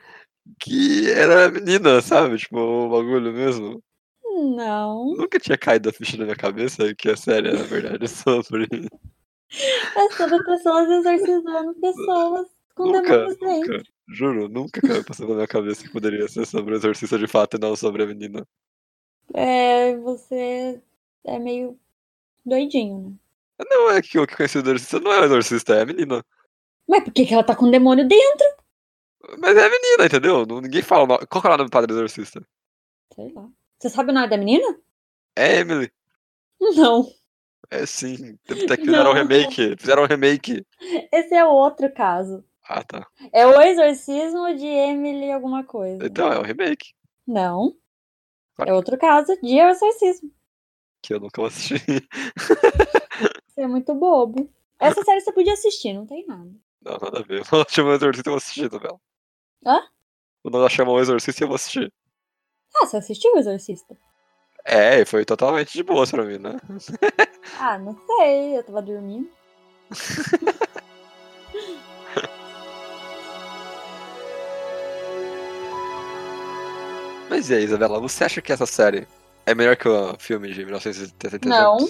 que 0.61 1.11
era 1.11 1.47
a 1.47 1.50
menina, 1.50 2.00
sabe? 2.00 2.37
Tipo, 2.38 2.59
o 2.59 2.88
bagulho 2.90 3.33
mesmo. 3.33 3.83
não. 4.25 5.16
Nunca 5.16 5.40
tinha 5.40 5.59
caído 5.59 5.88
a 5.88 5.92
ficha 5.92 6.16
na 6.16 6.25
minha 6.25 6.37
cabeça 6.37 6.95
que 6.95 7.09
a 7.11 7.16
série 7.16 7.50
na 7.52 7.62
verdade, 7.64 8.07
sobre. 8.09 8.69
É 9.97 10.11
sobre 10.16 10.42
pessoas 10.44 10.88
exorcizando 10.88 11.75
pessoas 11.75 12.49
com 12.75 12.85
Nunca, 12.87 13.02
demônios 13.02 13.37
dentro. 13.38 13.73
nunca. 13.78 13.90
Juro, 14.09 14.49
nunca 14.49 14.80
caiu 14.80 15.04
passando 15.04 15.28
na 15.30 15.35
minha 15.37 15.47
cabeça 15.49 15.82
que 15.82 15.90
poderia 15.92 16.26
ser 16.28 16.47
sobre 16.47 16.75
o 16.75 16.76
exorcista 16.76 17.18
de 17.18 17.26
fato 17.26 17.56
e 17.56 17.61
não 17.61 17.76
sobre 17.76 18.02
a 18.02 18.06
menina. 18.06 18.47
É, 19.35 19.97
você 19.97 20.80
é 21.25 21.38
meio 21.38 21.78
doidinho, 22.44 23.11
né? 23.59 23.66
Não 23.71 23.90
é 23.90 24.02
que 24.02 24.18
o 24.18 24.26
que 24.26 24.37
conheci 24.37 24.59
o 24.59 24.61
exorcista 24.61 24.99
não 25.00 25.12
é 25.12 25.21
o 25.21 25.25
exorcista, 25.25 25.75
é 25.75 25.82
a 25.82 25.87
menina. 25.87 26.25
Mas 26.88 27.04
por 27.04 27.12
que, 27.12 27.25
que 27.25 27.32
ela 27.32 27.44
tá 27.44 27.54
com 27.54 27.66
o 27.66 27.71
demônio 27.71 28.06
dentro? 28.06 28.47
Mas 29.38 29.56
é 29.56 29.66
a 29.66 29.71
menina, 29.71 30.06
entendeu? 30.06 30.44
Ninguém 30.47 30.82
fala 30.82 31.04
o 31.04 31.06
nome. 31.06 31.26
Qual 31.26 31.40
que 31.40 31.47
é 31.47 31.50
o 31.50 31.56
nome 31.56 31.68
do 31.68 31.73
padre 31.73 31.92
exorcista? 31.92 32.42
Sei 33.14 33.32
lá. 33.32 33.49
Você 33.78 33.88
sabe 33.88 34.11
o 34.11 34.14
nome 34.14 34.28
da 34.28 34.37
menina? 34.37 34.78
É 35.37 35.61
Emily. 35.61 35.90
Não. 36.61 37.06
É 37.71 37.87
sim. 37.87 38.38
Até 38.49 38.76
que 38.76 38.85
fizeram 38.87 39.11
um 39.11 39.14
remake. 39.14 39.76
Fizeram 39.78 40.02
um 40.04 40.07
remake. 40.07 40.64
Esse 41.12 41.35
é 41.35 41.45
outro 41.45 41.92
caso. 41.92 42.45
Ah, 42.69 42.83
tá. 42.85 43.07
É 43.33 43.47
o 43.47 43.61
exorcismo 43.61 44.54
de 44.54 44.66
Emily 44.66 45.33
alguma 45.33 45.64
coisa. 45.64 46.04
Então, 46.07 46.33
é 46.33 46.38
o 46.38 46.42
remake. 46.42 46.95
Não. 47.26 47.75
Claro. 48.54 48.71
É 48.71 48.75
outro 48.75 48.97
caso 48.99 49.37
de 49.42 49.59
exorcismo. 49.59 50.31
Que 51.02 51.14
eu 51.14 51.21
nunca 51.21 51.40
vou 51.40 51.49
assistir. 51.49 51.83
Você 53.49 53.62
é 53.62 53.66
muito 53.66 53.95
bobo. 53.95 54.49
Essa 54.78 55.02
série 55.04 55.21
você 55.21 55.33
podia 55.33 55.52
assistir, 55.54 55.92
não 55.92 56.07
tem 56.07 56.26
nada. 56.26 56.50
Não, 56.81 56.92
nada 56.92 57.19
a 57.19 57.23
ver. 57.23 57.42
Quando 57.49 57.62
ela 57.62 57.66
chama 57.69 57.90
o 57.90 57.95
exorcista, 57.95 58.28
eu 58.28 58.33
vou 58.33 58.38
assistir, 58.38 58.66
Isabela. 58.66 59.00
Hã? 59.66 59.81
Quando 60.42 60.59
ela 60.59 60.69
chama 60.69 60.92
o 60.92 61.00
exorcista, 61.00 61.42
eu 61.42 61.49
vou 61.49 61.57
assistir. 61.57 61.92
Ah, 62.76 62.87
você 62.87 62.97
assistiu 62.97 63.33
o 63.35 63.38
Exorcista? 63.38 63.97
É, 64.64 65.04
foi 65.04 65.25
totalmente 65.25 65.73
de 65.73 65.83
boa 65.83 66.07
pra 66.07 66.23
mim, 66.25 66.38
né? 66.38 66.57
Ah, 67.59 67.76
não 67.78 67.97
sei, 68.07 68.57
eu 68.57 68.62
tava 68.62 68.81
dormindo. 68.81 69.28
Mas 77.28 77.50
e 77.50 77.54
aí, 77.54 77.64
Isabela, 77.64 78.00
você 78.00 78.23
acha 78.25 78.40
que 78.40 78.52
essa 78.52 78.66
série 78.66 79.09
é 79.47 79.54
melhor 79.54 79.76
que 79.76 79.88
o 79.88 80.14
filme 80.19 80.52
de 80.52 80.64
1973? 80.64 81.50
Não. 81.50 81.76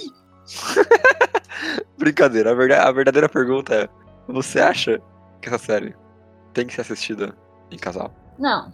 Brincadeira, 1.99 2.53
a 2.53 2.55
verdadeira, 2.55 2.89
a 2.89 2.93
verdadeira 2.93 3.29
pergunta 3.29 3.75
é: 3.75 3.89
você 4.27 4.61
acha 4.61 5.01
que 5.41 5.49
essa 5.49 5.59
série 5.59 5.95
tem 6.55 6.67
que 6.67 6.75
ser 6.75 6.81
assistida 6.83 7.37
em 7.71 7.77
casal? 7.77 8.15
Não. 8.39 8.73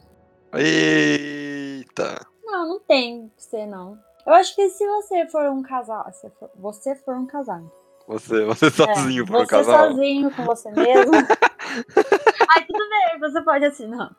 Eita! 0.55 2.25
Não, 2.69 2.81
tem 2.81 3.31
que 3.37 3.43
ser, 3.43 3.67
não. 3.67 3.99
Eu 4.27 4.35
acho 4.35 4.55
que 4.55 4.69
se 4.69 4.87
você 4.87 5.27
for 5.29 5.47
um 5.47 5.63
casal. 5.63 6.11
Se 6.13 6.29
for- 6.31 6.51
você 6.55 6.95
for 6.95 7.15
um 7.17 7.27
casal. 7.27 7.63
Você, 8.07 8.45
você 8.45 8.71
sozinho 8.71 9.23
é, 9.25 9.27
por 9.27 9.37
um 9.37 9.41
você 9.41 9.47
casal? 9.47 9.89
sozinho 9.91 10.31
com 10.31 10.45
você 10.45 10.71
mesmo. 10.71 11.13
Ai, 12.51 12.65
tudo 12.67 12.89
bem, 12.89 13.19
você 13.21 13.41
pode 13.43 13.65
assim, 13.65 13.87
não. 13.87 14.11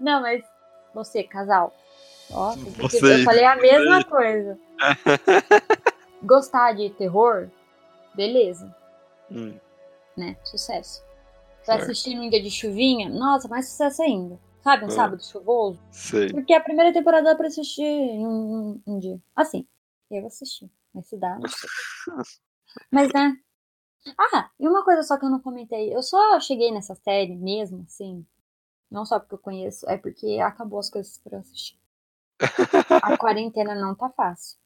Não, 0.00 0.20
mas 0.20 0.42
você, 0.94 1.22
casal. 1.22 1.72
Ó, 2.32 2.54
Você, 2.78 3.20
eu 3.20 3.24
falei 3.24 3.44
a 3.44 3.54
você. 3.56 3.60
mesma 3.62 4.04
coisa. 4.04 4.58
Gostar 6.22 6.72
de 6.74 6.90
terror? 6.90 7.48
Beleza, 8.14 8.74
Hum, 9.30 9.54
né? 10.16 10.36
Sucesso. 10.44 11.02
Pra 11.64 11.76
Certo. 11.76 11.82
assistir 11.90 12.14
num 12.16 12.28
dia 12.28 12.42
de 12.42 12.50
chuvinha? 12.50 13.08
Nossa, 13.08 13.46
mais 13.48 13.68
sucesso 13.68 14.02
ainda. 14.02 14.38
Sabe, 14.62 14.84
um 14.84 14.88
É. 14.88 14.90
sábado 14.90 15.22
chuvoso? 15.24 15.80
sei. 15.90 16.30
Porque 16.32 16.52
a 16.52 16.60
primeira 16.62 16.92
temporada 16.92 17.30
dá 17.30 17.36
pra 17.36 17.46
assistir 17.48 17.82
em 17.82 18.26
um, 18.26 18.80
um- 18.86 18.98
dia. 18.98 19.20
Assim, 19.34 19.66
eu 20.10 20.26
assisti. 20.26 20.70
Mas 20.92 21.06
se 21.06 21.16
dá, 21.16 21.38
não 21.38 21.48
sei. 21.48 21.68
Mas, 22.90 23.12
né? 23.12 23.36
Ah, 24.18 24.50
e 24.58 24.66
uma 24.68 24.84
coisa 24.84 25.02
só 25.02 25.16
que 25.18 25.24
eu 25.24 25.30
não 25.30 25.40
comentei. 25.40 25.94
Eu 25.94 26.02
só 26.02 26.38
cheguei 26.40 26.70
nessa 26.72 26.94
série 26.94 27.36
mesmo, 27.36 27.84
assim. 27.86 28.24
Não 28.90 29.04
só 29.06 29.18
porque 29.20 29.34
eu 29.34 29.38
conheço, 29.38 29.88
é 29.88 29.96
porque 29.96 30.38
acabou 30.40 30.78
as 30.80 30.90
coisas 30.90 31.18
pra 31.18 31.36
eu 31.36 31.40
assistir. 31.40 31.78
A 33.04 33.16
quarentena 33.18 33.74
não 33.74 33.94
tá 33.94 34.08
fácil. 34.10 34.58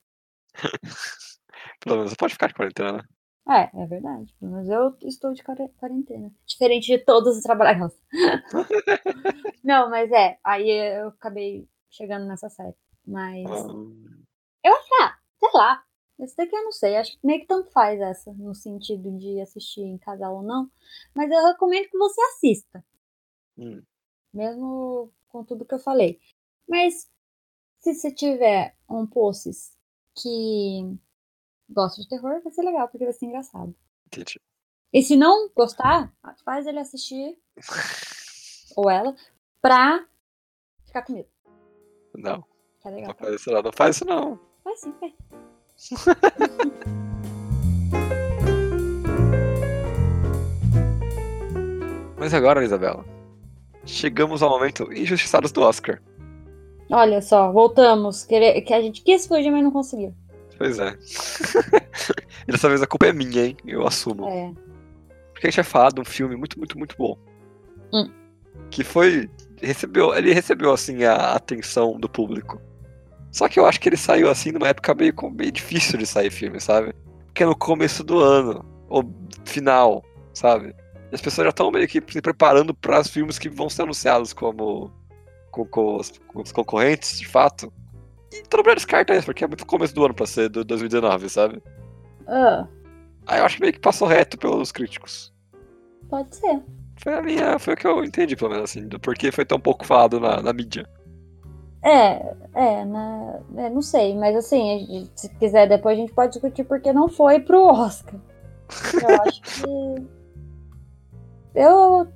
Pelo 1.81 1.97
menos 1.97 2.11
você 2.11 2.17
pode 2.17 2.33
ficar 2.35 2.47
de 2.49 2.55
quarentena, 2.55 2.93
né? 2.93 3.03
É, 3.49 3.71
é 3.83 3.87
verdade. 3.87 4.35
Mas 4.41 4.69
eu 4.69 4.97
estou 5.03 5.33
de 5.35 5.43
quare- 5.43 5.69
quarentena. 5.79 6.33
Diferente 6.47 6.87
de 6.87 6.99
todos 6.99 7.37
os 7.37 7.43
trabalhadores. 7.43 7.95
não, 9.63 9.91
mas 9.91 10.11
é. 10.13 10.39
Aí 10.43 10.69
eu 10.71 11.09
acabei 11.09 11.69
chegando 11.91 12.27
nessa 12.27 12.49
série. 12.49 12.75
Mas. 13.07 13.45
Hum, 13.67 14.25
Sei 15.39 15.51
lá. 15.53 15.85
Esse 16.19 16.37
daqui 16.37 16.55
eu 16.57 16.65
não 16.65 16.73
sei. 16.73 16.97
Acho 16.97 17.13
que 17.13 17.27
meio 17.27 17.41
que 17.41 17.47
tanto 17.47 17.71
faz 17.71 18.01
essa, 18.01 18.33
no 18.33 18.55
sentido 18.55 19.11
de 19.19 19.41
assistir 19.41 19.83
em 19.83 19.99
casal 19.99 20.37
ou 20.37 20.43
não. 20.43 20.71
Mas 21.15 21.31
eu 21.31 21.45
recomendo 21.45 21.89
que 21.91 21.99
você 21.99 22.21
assista. 22.23 22.85
hum. 23.59 23.83
Mesmo 24.33 25.13
com 25.29 25.45
tudo 25.45 25.65
que 25.65 25.75
eu 25.75 25.79
falei. 25.79 26.19
Mas 26.69 27.11
se 27.81 27.95
você 27.95 28.11
tiver 28.13 28.75
um 28.89 29.07
posses 29.07 29.77
que 30.17 30.97
gosta 31.69 32.01
de 32.03 32.09
terror, 32.09 32.41
vai 32.43 32.53
ser 32.53 32.63
legal, 32.63 32.89
porque 32.89 33.05
vai 33.05 33.13
ser 33.13 33.27
engraçado. 33.27 33.75
Entendi. 34.07 34.41
E 34.93 35.03
se 35.03 35.17
não 35.17 35.51
gostar, 35.55 36.13
faz 36.45 36.67
ele 36.67 36.79
assistir, 36.79 37.39
ou 38.77 38.91
ela, 38.91 39.15
pra 39.61 40.07
ficar 40.85 41.03
com 41.03 41.13
medo. 41.13 41.29
Não, 42.15 42.45
é 42.85 42.91
legal. 42.91 43.09
não 43.09 43.15
faz 43.17 43.35
isso 43.35 43.51
não. 43.51 43.63
Não 43.63 43.73
faz 43.73 43.97
isso 43.97 44.05
não. 44.05 44.41
Vai 44.65 44.77
sim, 44.77 44.95
vai. 45.01 45.15
Mas 52.25 52.33
agora, 52.33 52.65
Isabela, 52.65 53.05
chegamos 53.85 54.43
ao 54.43 54.49
momento 54.49 54.91
injustiçados 54.93 55.53
do 55.53 55.61
Oscar. 55.61 56.01
Olha 56.91 57.21
só, 57.21 57.53
voltamos. 57.53 58.25
Que 58.25 58.65
a 58.73 58.81
gente 58.81 59.03
quis 59.03 59.27
fugir, 59.27 59.51
mas 59.51 59.63
não 59.63 59.71
conseguiu. 59.71 60.15
Pois 60.59 60.79
é. 60.79 60.97
e 62.47 62.51
dessa 62.53 62.69
vez 62.69 62.83
a 62.83 62.87
culpa 62.87 63.07
é 63.07 63.13
minha, 63.13 63.47
hein? 63.47 63.57
Eu 63.67 63.87
assumo. 63.87 64.29
É. 64.29 64.53
Porque 65.33 65.47
a 65.47 65.51
gente 65.51 65.57
vai 65.57 65.65
falar 65.65 65.93
de 65.93 66.01
um 66.01 66.05
filme 66.05 66.37
muito, 66.37 66.59
muito, 66.59 66.79
muito 66.79 66.97
bom. 66.97 67.19
Hum. 67.93 68.11
Que 68.71 68.85
foi. 68.85 69.29
Recebeu, 69.61 70.15
ele 70.15 70.33
recebeu, 70.33 70.73
assim, 70.73 71.05
a 71.05 71.33
atenção 71.35 71.99
do 71.99 72.09
público. 72.09 72.61
Só 73.33 73.49
que 73.49 73.59
eu 73.59 73.67
acho 73.67 73.81
que 73.81 73.89
ele 73.89 73.97
saiu, 73.97 74.31
assim, 74.31 74.53
numa 74.53 74.69
época 74.69 74.95
meio, 74.95 75.15
meio 75.33 75.51
difícil 75.51 75.99
de 75.99 76.07
sair 76.07 76.31
filme, 76.31 76.61
sabe? 76.61 76.95
Porque 77.27 77.43
é 77.43 77.47
no 77.47 77.57
começo 77.57 78.05
do 78.05 78.21
ano, 78.21 78.65
ou 78.89 79.13
final, 79.45 80.05
sabe? 80.33 80.75
E 81.11 81.15
as 81.15 81.21
pessoas 81.21 81.47
já 81.47 81.51
estão 81.51 81.71
meio 81.71 81.89
que 81.89 82.03
se 82.09 82.23
preparando 82.23 82.73
para 82.73 83.01
os 83.01 83.09
filmes 83.09 83.39
que 83.39 83.49
vão 83.49 83.69
ser 83.69 83.83
anunciados 83.83 84.33
como. 84.33 84.93
Com, 85.51 85.65
com 85.67 85.97
os, 85.97 86.13
com 86.29 86.43
os 86.43 86.53
concorrentes, 86.53 87.19
de 87.19 87.27
fato. 87.27 87.73
E 88.35 88.43
todo 88.43 88.67
mundo 88.67 88.75
descarta 88.75 89.15
isso, 89.15 89.27
porque 89.27 89.45
é 89.45 89.47
muito 89.47 89.65
começo 89.65 89.95
do 89.95 90.05
ano 90.05 90.15
pra 90.15 90.27
ser 90.27 90.49
do 90.49 90.65
2019, 90.65 91.29
sabe? 91.29 91.63
Ah, 92.27 92.67
Aí 93.27 93.41
eu 93.41 93.45
acho 93.45 93.57
que 93.57 93.63
meio 93.63 93.73
que 93.73 93.81
passou 93.81 94.07
reto 94.07 94.37
pelos 94.37 94.71
críticos. 94.71 95.33
pode 96.09 96.35
ser. 96.37 96.63
Foi 97.03 97.15
a 97.15 97.23
minha. 97.23 97.59
Foi 97.59 97.75
o 97.75 97.77
que 97.77 97.87
eu 97.87 98.05
entendi, 98.05 98.37
pelo 98.37 98.51
menos, 98.51 98.71
assim, 98.71 98.87
do 98.87 99.01
porquê 99.01 99.33
foi 99.33 99.45
tão 99.45 99.59
pouco 99.59 99.85
falado 99.85 100.21
na, 100.21 100.43
na 100.43 100.53
mídia. 100.53 100.89
É, 101.83 102.35
é, 102.55 102.85
né? 102.85 103.41
É, 103.57 103.71
não 103.71 103.83
sei, 103.83 104.15
mas 104.17 104.35
assim, 104.37 105.11
se 105.15 105.29
quiser 105.37 105.69
depois 105.69 105.99
a 105.99 106.01
gente 106.01 106.15
pode 106.15 106.33
discutir 106.33 106.65
porque 106.65 106.93
não 106.93 107.09
foi 107.09 107.41
pro 107.41 107.65
Oscar. 107.65 108.19
Eu 108.95 109.21
acho 109.23 109.43
que. 109.43 110.07
Eu 111.55 112.09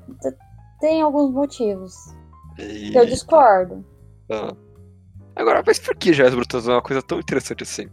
tenho 0.81 1.07
alguns 1.07 1.33
motivos. 1.33 1.95
Eu 2.95 3.07
discordo. 3.07 3.85
Ah. 4.31 4.55
Agora, 5.39 5.63
mas 5.65 5.79
por 5.79 5.95
que 5.95 6.13
Joias 6.13 6.35
Brutas 6.35 6.67
é 6.67 6.73
uma 6.73 6.83
coisa 6.83 7.01
tão 7.01 7.21
interessante 7.21 7.63
assim? 7.63 7.87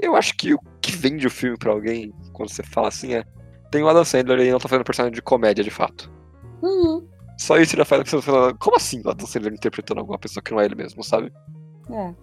Eu 0.00 0.16
acho 0.16 0.36
que 0.36 0.52
o 0.52 0.58
que 0.82 0.90
vende 0.90 1.26
o 1.28 1.30
filme 1.30 1.56
pra 1.56 1.70
alguém, 1.70 2.12
quando 2.32 2.50
você 2.50 2.62
fala 2.62 2.88
assim, 2.88 3.14
é. 3.14 3.24
Tem 3.70 3.82
o 3.82 3.88
Adam 3.88 4.04
Sandler 4.04 4.40
e 4.40 4.50
não 4.50 4.58
tá 4.58 4.68
fazendo 4.68 4.84
personagem 4.84 5.14
de 5.14 5.22
comédia 5.22 5.62
de 5.62 5.70
fato. 5.70 6.10
Uhum. 6.60 7.06
Só 7.38 7.56
isso 7.58 7.76
já 7.76 7.84
faz 7.84 8.00
a 8.00 8.04
pessoa 8.04 8.22
falar, 8.22 8.54
como 8.54 8.76
assim 8.76 9.00
o 9.04 9.10
Adam 9.10 9.26
Sandler 9.26 9.52
interpretando 9.52 9.98
alguma 9.98 10.18
pessoa 10.18 10.42
que 10.42 10.50
não 10.50 10.60
é 10.60 10.64
ele 10.64 10.74
mesmo, 10.74 11.04
sabe? 11.04 11.32
É. 11.88 12.14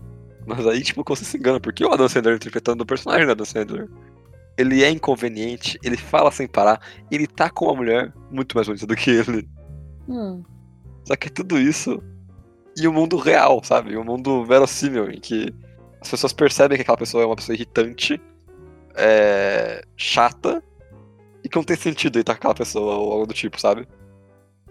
Mas 0.46 0.68
aí, 0.68 0.82
tipo, 0.82 1.04
você 1.08 1.24
se 1.24 1.38
engana, 1.38 1.60
porque 1.60 1.86
o 1.86 1.92
Adam 1.92 2.10
Sandler 2.10 2.36
interpretando 2.36 2.82
o 2.82 2.86
personagem 2.86 3.26
do 3.26 3.32
Adam 3.32 3.46
Sandler, 3.46 3.90
ele 4.58 4.84
é 4.84 4.90
inconveniente, 4.90 5.80
ele 5.84 5.96
fala 5.96 6.32
sem 6.32 6.48
parar, 6.48 6.82
ele 7.10 7.28
tá 7.28 7.50
com 7.50 7.66
uma 7.66 7.76
mulher 7.76 8.14
muito 8.30 8.56
mais 8.56 8.68
bonita 8.68 8.86
do 8.86 8.96
que 8.96 9.10
ele. 9.10 9.48
Hum. 10.10 10.44
Só 11.06 11.16
que 11.16 11.30
tudo 11.30 11.58
isso 11.58 12.02
e 12.78 12.88
o 12.88 12.94
mundo 12.94 13.18
real, 13.18 13.64
sabe? 13.64 13.96
O 13.96 14.04
mundo 14.04 14.46
verossímil, 14.46 15.10
em 15.10 15.20
que 15.20 15.54
as 16.02 16.10
pessoas 16.10 16.34
percebem 16.34 16.78
que 16.78 16.82
aquela 16.82 16.98
pessoa 16.98 17.24
é 17.24 17.26
uma 17.26 17.36
pessoa 17.36 17.56
irritante, 17.56 18.22
é... 18.96 19.84
chata, 19.96 20.64
e 21.44 21.50
que 21.50 21.56
não 21.56 21.64
tem 21.64 21.76
sentido 21.78 22.20
estar 22.20 22.34
com 22.34 22.40
aquela 22.40 22.56
pessoa 22.56 22.96
ou 22.96 23.12
algo 23.14 23.28
do 23.28 23.34
tipo, 23.34 23.60
sabe? 23.60 23.88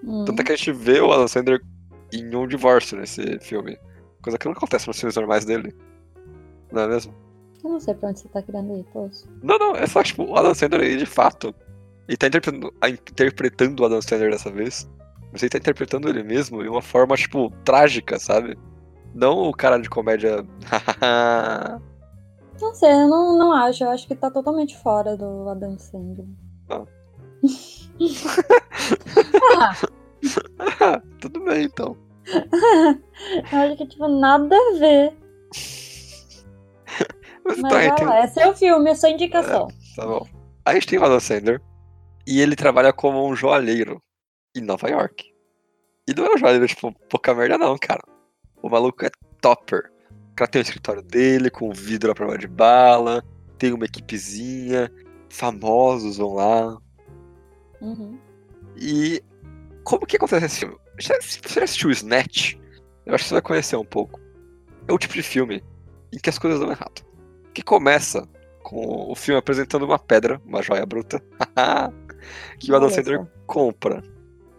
Hum. 0.02 0.24
Tanto 0.24 0.40
é 0.40 0.44
que 0.44 0.52
a 0.52 0.56
gente 0.56 0.72
vê 0.72 1.00
o 1.00 1.12
Adam 1.12 1.28
Sandler 1.28 1.60
em 2.12 2.34
um 2.34 2.46
divórcio 2.46 2.98
nesse 2.98 3.38
filme. 3.40 3.78
Coisa 4.22 4.38
que 4.38 4.46
não 4.46 4.52
acontece 4.52 4.86
nos 4.86 4.98
filmes 4.98 5.16
normais 5.16 5.44
dele. 5.44 5.74
Não 6.72 6.82
é 6.82 6.88
mesmo? 6.88 7.14
Eu 7.62 7.70
não 7.70 7.80
sei 7.80 7.94
pra 7.94 8.10
onde 8.10 8.20
você 8.20 8.28
tá 8.28 8.42
querendo 8.42 8.76
ir, 8.76 8.84
poxa. 8.92 9.24
Não, 9.42 9.58
não, 9.58 9.76
é 9.76 9.86
só 9.86 10.02
tipo, 10.02 10.24
o 10.24 10.36
Adam 10.36 10.54
Sandler, 10.54 10.96
de 10.96 11.06
fato, 11.06 11.54
ele 12.06 12.16
tá 12.16 12.26
interpretando, 12.26 12.74
interpretando 12.86 13.80
o 13.80 13.86
Adam 13.86 14.02
Sandler 14.02 14.30
dessa 14.30 14.50
vez. 14.50 14.88
Mas 15.34 15.42
ele 15.42 15.50
tá 15.50 15.58
interpretando 15.58 16.08
ele 16.08 16.22
mesmo 16.22 16.62
de 16.62 16.68
uma 16.68 16.80
forma, 16.80 17.16
tipo, 17.16 17.50
trágica, 17.64 18.20
sabe? 18.20 18.56
Não 19.12 19.48
o 19.48 19.52
cara 19.52 19.78
de 19.78 19.90
comédia. 19.90 20.46
não 22.62 22.72
sei, 22.72 22.92
eu 22.92 23.08
não, 23.08 23.36
não 23.36 23.52
acho. 23.52 23.82
Eu 23.82 23.90
acho 23.90 24.06
que 24.06 24.14
tá 24.14 24.30
totalmente 24.30 24.78
fora 24.78 25.16
do 25.16 25.48
Adam 25.48 25.76
Sandler. 25.76 26.28
Ah. 26.70 26.84
ah. 29.58 31.02
Tudo 31.20 31.40
bem, 31.40 31.64
então. 31.64 31.96
eu 33.52 33.58
acho 33.58 33.76
que, 33.76 33.88
tipo, 33.88 34.06
nada 34.06 34.54
a 34.54 34.78
ver. 34.78 35.18
Mas, 37.44 37.58
Mas 37.60 37.72
tá, 37.72 37.94
tem... 37.96 38.06
lá, 38.06 38.24
é 38.24 38.48
o 38.48 38.54
filme, 38.54 38.88
é 38.88 38.94
sua 38.94 39.10
indicação. 39.10 39.66
É, 39.66 39.96
tá 39.96 40.06
bom. 40.06 40.24
Aí 40.64 40.70
a 40.70 40.74
gente 40.74 40.86
tem 40.86 40.98
o 41.00 41.04
Adam 41.04 41.18
Sandler. 41.18 41.60
E 42.24 42.40
ele 42.40 42.54
trabalha 42.54 42.92
como 42.92 43.26
um 43.26 43.34
joalheiro 43.34 44.00
em 44.54 44.60
Nova 44.60 44.88
York. 44.88 45.32
E 46.06 46.14
não 46.14 46.26
é 46.26 46.34
um 46.34 46.38
joalheiro, 46.38 46.66
tipo, 46.66 46.92
pouca 47.08 47.34
merda 47.34 47.56
não, 47.56 47.76
cara. 47.78 48.02
O 48.62 48.68
maluco 48.68 49.04
é 49.04 49.10
topper. 49.40 49.90
O 50.32 50.34
cara 50.34 50.50
tem 50.50 50.60
o 50.60 50.64
escritório 50.64 51.02
dele, 51.02 51.50
com 51.50 51.72
vidro 51.72 52.10
à 52.10 52.14
prova 52.14 52.36
de 52.36 52.48
bala, 52.48 53.22
tem 53.58 53.72
uma 53.72 53.84
equipezinha, 53.84 54.90
famosos 55.30 56.16
vão 56.16 56.34
lá. 56.34 56.78
Uhum. 57.80 58.18
E 58.76 59.22
como 59.84 60.06
que 60.06 60.16
acontece 60.16 60.46
esse 60.46 60.58
filme? 60.60 60.76
Se 60.98 61.40
você 61.42 61.60
assistiu 61.60 61.88
o 61.88 61.92
Snatch, 61.92 62.54
eu 63.06 63.14
acho 63.14 63.24
que 63.24 63.28
você 63.28 63.34
vai 63.34 63.42
conhecer 63.42 63.76
um 63.76 63.84
pouco. 63.84 64.20
É 64.88 64.92
o 64.92 64.98
tipo 64.98 65.14
de 65.14 65.22
filme 65.22 65.62
em 66.12 66.18
que 66.18 66.30
as 66.30 66.38
coisas 66.38 66.60
dão 66.60 66.70
errado. 66.70 67.04
Que 67.52 67.62
começa 67.62 68.28
com 68.62 69.10
o 69.10 69.14
filme 69.14 69.38
apresentando 69.38 69.84
uma 69.84 69.98
pedra, 69.98 70.40
uma 70.44 70.62
joia 70.62 70.86
bruta, 70.86 71.22
que 72.58 72.72
o 72.72 72.76
Adam 72.76 72.90
Sandler 72.90 73.26
compra. 73.46 74.02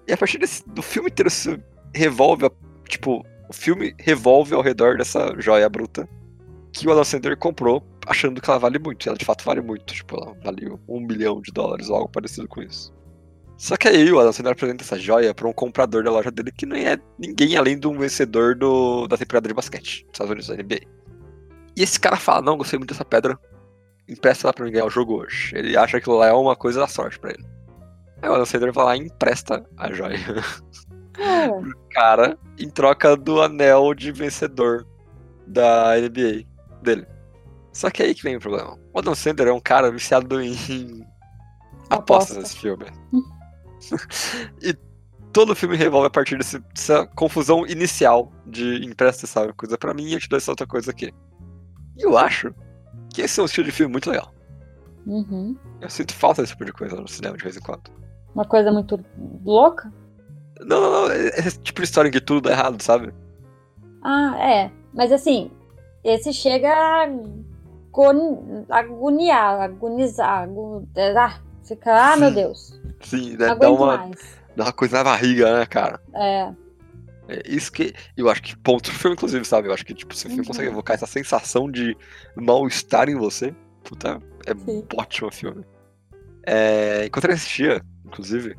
E 0.08 0.14
a 0.14 0.18
partir 0.18 0.38
desse, 0.38 0.68
do 0.70 0.82
filme 0.82 1.10
inteiro 1.10 1.30
se 1.30 1.60
revolve, 1.94 2.50
tipo, 2.88 3.26
o 3.50 3.54
filme 3.54 3.96
revolve 4.00 4.54
ao 4.54 4.62
redor 4.62 4.98
dessa 4.98 5.34
joia 5.40 5.68
bruta 5.70 6.08
que 6.72 6.88
o 6.88 6.92
Adam 6.92 7.04
Sandler 7.04 7.38
comprou 7.38 7.82
achando 8.06 8.42
que 8.42 8.50
ela 8.50 8.60
vale 8.60 8.78
muito. 8.78 9.06
E 9.06 9.10
ela 9.10 9.18
de 9.18 9.26
fato 9.26 9.44
vale 9.46 9.62
muito. 9.62 9.94
Tipo, 9.94 10.18
ela 10.18 10.36
vale 10.44 10.78
um 10.88 11.00
milhão 11.00 11.42
de 11.42 11.52
dólares 11.52 11.90
ou 11.90 11.96
algo 11.96 12.10
parecido 12.10 12.48
com 12.48 12.62
isso. 12.62 12.94
Só 13.58 13.78
que 13.78 13.88
aí 13.88 14.12
o 14.12 14.20
Adam 14.20 14.34
Sandler 14.34 14.52
apresenta 14.52 14.84
essa 14.84 15.00
joia 15.00 15.34
para 15.34 15.48
um 15.48 15.54
comprador 15.54 16.04
da 16.04 16.12
loja 16.12 16.30
dele 16.30 16.52
que 16.52 16.66
não 16.66 16.76
é 16.76 16.98
ninguém 17.18 17.56
além 17.56 17.80
de 17.80 17.88
um 17.88 17.98
vencedor 17.98 18.56
do, 18.56 19.08
da 19.08 19.18
temporada 19.18 19.48
de 19.48 19.54
basquete 19.54 20.04
dos 20.04 20.12
Estados 20.12 20.32
Unidos, 20.32 20.48
da 20.48 20.56
NBA. 20.56 20.82
E 21.78 21.82
esse 21.82 22.00
cara 22.00 22.18
fala: 22.18 22.42
Não, 22.42 22.58
gostei 22.58 22.78
muito 22.78 22.92
dessa 22.92 23.06
pedra, 23.06 23.40
empresta 24.10 24.48
ela 24.48 24.54
pra 24.54 24.66
mim 24.66 24.72
ganhar 24.72 24.86
o 24.86 24.90
jogo 24.90 25.22
hoje. 25.22 25.54
Ele 25.56 25.78
acha 25.78 26.02
que 26.02 26.10
lá 26.10 26.28
é 26.28 26.34
uma 26.34 26.56
coisa 26.56 26.82
da 26.82 26.88
sorte 26.88 27.18
para 27.18 27.32
ele. 27.32 27.55
Aí 28.26 28.30
o 28.30 28.34
Adam 28.34 28.46
Sandler 28.46 28.74
vai 28.74 28.86
lá 28.86 28.98
e 28.98 29.02
empresta 29.02 29.64
a 29.78 29.94
joia 29.94 30.18
é. 31.20 31.48
pro 31.62 31.78
cara 31.92 32.40
em 32.58 32.68
troca 32.68 33.16
do 33.16 33.40
anel 33.40 33.94
de 33.94 34.12
vencedor 34.12 34.84
da 35.46 35.94
NBA 35.96 36.48
dele. 36.82 37.06
Só 37.72 37.92
que 37.92 38.02
aí 38.02 38.16
que 38.16 38.24
vem 38.24 38.36
o 38.36 38.40
problema. 38.40 38.80
O 38.92 39.00
Adam 39.00 39.14
Sandler 39.14 39.50
é 39.50 39.54
um 39.54 39.60
cara 39.60 39.92
viciado 39.92 40.42
em 40.42 41.06
apostas 41.92 42.38
nesse 42.38 42.58
filme. 42.58 42.86
e 44.60 44.74
todo 45.32 45.52
o 45.52 45.56
filme 45.56 45.76
revolve 45.76 46.08
a 46.08 46.10
partir 46.10 46.36
desse, 46.36 46.58
dessa 46.74 47.06
confusão 47.06 47.68
inicial 47.68 48.32
de 48.48 48.84
empresta, 48.84 49.28
sabe? 49.28 49.54
Coisa 49.54 49.78
para 49.78 49.94
mim 49.94 50.06
e 50.06 50.14
eu 50.14 50.20
te 50.20 50.28
dou 50.28 50.38
essa 50.38 50.52
outra 50.52 50.66
coisa 50.66 50.90
aqui. 50.90 51.14
E 51.96 52.02
eu 52.02 52.18
acho 52.18 52.52
que 53.14 53.22
esse 53.22 53.40
é 53.40 53.44
um 53.44 53.46
estilo 53.46 53.68
de 53.68 53.72
filme 53.72 53.92
muito 53.92 54.10
legal. 54.10 54.34
Uhum. 55.06 55.56
Eu 55.80 55.90
sinto 55.92 56.16
falta 56.16 56.42
desse 56.42 56.54
tipo 56.54 56.66
de 56.66 56.74
coisa 56.74 56.96
no 56.96 57.08
cinema 57.08 57.38
de 57.38 57.44
vez 57.44 57.56
em 57.56 57.62
quando. 57.62 58.05
Uma 58.36 58.44
coisa 58.46 58.70
muito 58.70 59.00
louca? 59.46 59.92
Não, 60.60 60.82
não, 60.82 60.92
não. 60.92 61.12
É 61.12 61.40
esse 61.40 61.58
tipo 61.60 61.82
de 61.82 61.86
história 61.86 62.10
em 62.10 62.12
que 62.12 62.20
tudo 62.20 62.42
dá 62.42 62.52
errado, 62.52 62.82
sabe? 62.82 63.14
Ah, 64.04 64.36
é. 64.38 64.72
Mas 64.94 65.12
assim, 65.12 65.50
esse 66.04 66.34
chega 66.34 66.70
a 66.70 67.08
agoniar, 68.70 69.62
agonizar. 69.62 70.44
Agon... 70.44 70.86
Ah, 71.18 71.40
fica, 71.64 72.14
ah, 72.14 72.18
meu 72.18 72.32
Deus. 72.32 72.80
Sim, 73.02 73.38
né? 73.38 73.56
Dá 73.56 73.72
uma, 73.72 73.98
mais. 73.98 74.38
dá 74.56 74.66
uma 74.66 74.74
coisa 74.74 74.98
na 74.98 75.04
barriga, 75.06 75.60
né, 75.60 75.66
cara? 75.66 76.02
É. 76.14 76.54
É 77.28 77.42
isso 77.48 77.72
que 77.72 77.94
eu 78.16 78.30
acho 78.30 78.44
que 78.44 78.56
ponto 78.58 78.84
do 78.92 78.96
filme, 78.96 79.16
inclusive, 79.16 79.46
sabe? 79.46 79.68
Eu 79.70 79.74
acho 79.74 79.86
que 79.86 79.94
tipo, 79.94 80.14
se 80.14 80.26
o 80.26 80.30
filme 80.30 80.42
uhum. 80.42 80.48
consegue 80.48 80.70
evocar 80.70 80.96
essa 80.96 81.08
sensação 81.08 81.72
de 81.72 81.98
mal-estar 82.36 83.10
em 83.10 83.16
você, 83.16 83.56
puta, 83.84 84.22
é 84.46 84.54
Sim. 84.54 84.86
ótimo 84.96 85.32
filme. 85.32 85.66
É, 86.46 87.06
enquanto 87.06 87.26
eu 87.26 87.34
assistia, 87.34 87.82
inclusive, 88.16 88.56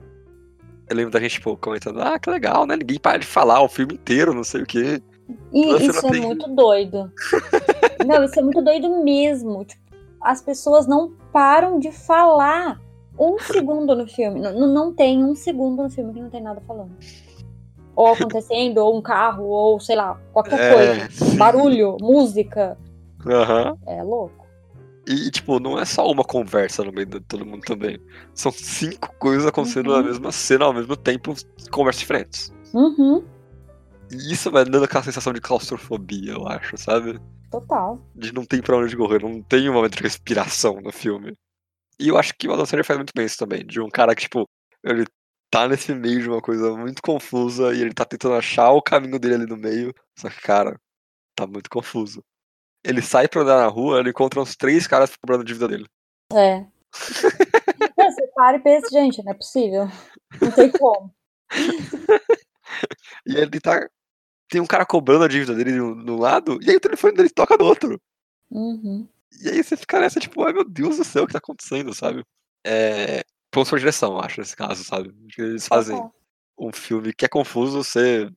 eu 0.88 0.96
lembro 0.96 1.10
da 1.10 1.18
gente, 1.18 1.32
tipo, 1.32 1.56
comentando, 1.56 2.00
ah, 2.00 2.18
que 2.18 2.30
legal, 2.30 2.66
né? 2.66 2.76
Ninguém 2.76 2.98
para 2.98 3.18
de 3.18 3.26
falar 3.26 3.62
o 3.62 3.68
filme 3.68 3.94
inteiro, 3.94 4.34
não 4.34 4.44
sei 4.44 4.62
o 4.62 4.66
quê. 4.66 5.02
E 5.52 5.86
isso 5.86 6.06
é 6.06 6.10
tem... 6.10 6.20
muito 6.20 6.48
doido. 6.54 7.10
não, 8.06 8.22
isso 8.22 8.38
é 8.38 8.42
muito 8.42 8.62
doido 8.62 9.02
mesmo. 9.02 9.64
Tipo, 9.64 9.82
as 10.20 10.40
pessoas 10.40 10.86
não 10.86 11.12
param 11.32 11.78
de 11.78 11.90
falar 11.90 12.80
um 13.18 13.38
segundo 13.38 13.96
no 13.96 14.06
filme. 14.06 14.40
Não, 14.40 14.66
não 14.66 14.92
tem 14.92 15.24
um 15.24 15.34
segundo 15.34 15.82
no 15.82 15.90
filme 15.90 16.12
que 16.12 16.20
não 16.20 16.30
tem 16.30 16.42
nada 16.42 16.62
falando. 16.66 16.92
Ou 17.96 18.08
acontecendo, 18.08 18.78
ou 18.78 18.96
um 18.96 19.02
carro, 19.02 19.46
ou 19.46 19.80
sei 19.80 19.96
lá, 19.96 20.20
qualquer 20.32 20.60
é, 20.60 20.74
coisa. 20.74 21.10
Sim. 21.10 21.36
Barulho, 21.36 21.96
música. 22.00 22.76
Uhum. 23.24 23.76
É 23.86 24.02
louco. 24.02 24.45
E, 25.06 25.30
tipo, 25.30 25.60
não 25.60 25.78
é 25.78 25.84
só 25.84 26.10
uma 26.10 26.24
conversa 26.24 26.82
no 26.82 26.92
meio 26.92 27.06
de 27.06 27.20
todo 27.20 27.46
mundo 27.46 27.62
também. 27.62 27.96
São 28.34 28.50
cinco 28.50 29.14
coisas 29.18 29.46
acontecendo 29.46 29.90
uhum. 29.90 29.98
na 29.98 30.02
mesma 30.02 30.32
cena 30.32 30.64
ao 30.64 30.74
mesmo 30.74 30.96
tempo, 30.96 31.32
conversas 31.70 32.00
diferentes. 32.00 32.52
Uhum. 32.74 33.24
E 34.10 34.32
isso 34.32 34.50
vai 34.50 34.64
dando 34.64 34.84
aquela 34.84 35.04
sensação 35.04 35.32
de 35.32 35.40
claustrofobia, 35.40 36.32
eu 36.32 36.48
acho, 36.48 36.76
sabe? 36.76 37.20
Total. 37.52 38.04
De 38.16 38.34
não 38.34 38.44
tem 38.44 38.60
pra 38.60 38.76
onde 38.76 38.96
correr, 38.96 39.22
não 39.22 39.40
tem 39.42 39.70
um 39.70 39.74
momento 39.74 39.96
de 39.96 40.02
respiração 40.02 40.80
no 40.80 40.90
filme. 40.90 41.34
E 42.00 42.08
eu 42.08 42.18
acho 42.18 42.34
que 42.36 42.48
o 42.48 42.52
Adam 42.52 42.66
Sandler 42.66 42.84
faz 42.84 42.98
muito 42.98 43.12
bem 43.14 43.26
isso 43.26 43.38
também, 43.38 43.64
de 43.64 43.80
um 43.80 43.88
cara 43.88 44.12
que, 44.12 44.22
tipo, 44.22 44.44
ele 44.82 45.04
tá 45.50 45.68
nesse 45.68 45.94
meio 45.94 46.20
de 46.20 46.28
uma 46.28 46.42
coisa 46.42 46.76
muito 46.76 47.00
confusa 47.00 47.72
e 47.72 47.80
ele 47.80 47.94
tá 47.94 48.04
tentando 48.04 48.34
achar 48.34 48.72
o 48.72 48.82
caminho 48.82 49.20
dele 49.20 49.36
ali 49.36 49.46
no 49.46 49.56
meio. 49.56 49.94
Só 50.18 50.28
que, 50.28 50.40
cara, 50.40 50.76
tá 51.36 51.46
muito 51.46 51.70
confuso 51.70 52.24
ele 52.86 53.02
sai 53.02 53.28
pra 53.28 53.42
andar 53.42 53.58
na 53.58 53.66
rua, 53.66 53.98
ele 53.98 54.10
encontra 54.10 54.40
uns 54.40 54.54
três 54.54 54.86
caras 54.86 55.14
cobrando 55.16 55.42
a 55.42 55.44
dívida 55.44 55.68
dele. 55.68 55.86
É. 56.32 56.64
Você 57.96 58.26
para 58.34 58.56
e 58.56 58.60
pensa, 58.60 58.88
gente, 58.90 59.22
não 59.24 59.32
é 59.32 59.34
possível. 59.34 59.88
Não 60.40 60.50
tem 60.52 60.70
como. 60.70 61.12
e 63.26 63.36
ele 63.36 63.60
tá. 63.60 63.88
Tem 64.48 64.60
um 64.60 64.66
cara 64.66 64.86
cobrando 64.86 65.24
a 65.24 65.28
dívida 65.28 65.54
dele 65.54 65.72
no, 65.72 66.16
lado, 66.16 66.58
e 66.62 66.70
aí 66.70 66.76
o 66.76 66.80
telefone 66.80 67.14
dele 67.14 67.30
toca 67.30 67.58
do 67.58 67.64
outro. 67.64 68.00
Uhum. 68.48 69.08
E 69.42 69.48
aí 69.48 69.62
você 69.62 69.76
fica 69.76 69.98
nessa, 69.98 70.20
tipo, 70.20 70.44
ai 70.44 70.52
meu 70.52 70.64
Deus 70.64 70.98
do 70.98 71.04
céu, 71.04 71.24
o 71.24 71.26
que 71.26 71.32
tá 71.32 71.38
acontecendo, 71.38 71.92
sabe? 71.92 72.24
É. 72.64 73.24
Ponto 73.50 73.68
por 73.70 73.78
direção, 73.78 74.20
acho, 74.20 74.40
nesse 74.40 74.54
caso, 74.54 74.84
sabe? 74.84 75.12
Eles 75.36 75.66
fazem 75.66 75.96
uhum. 75.96 76.10
um 76.58 76.72
filme 76.72 77.12
que 77.12 77.24
é 77.24 77.28
confuso 77.28 77.82
ser 77.82 78.32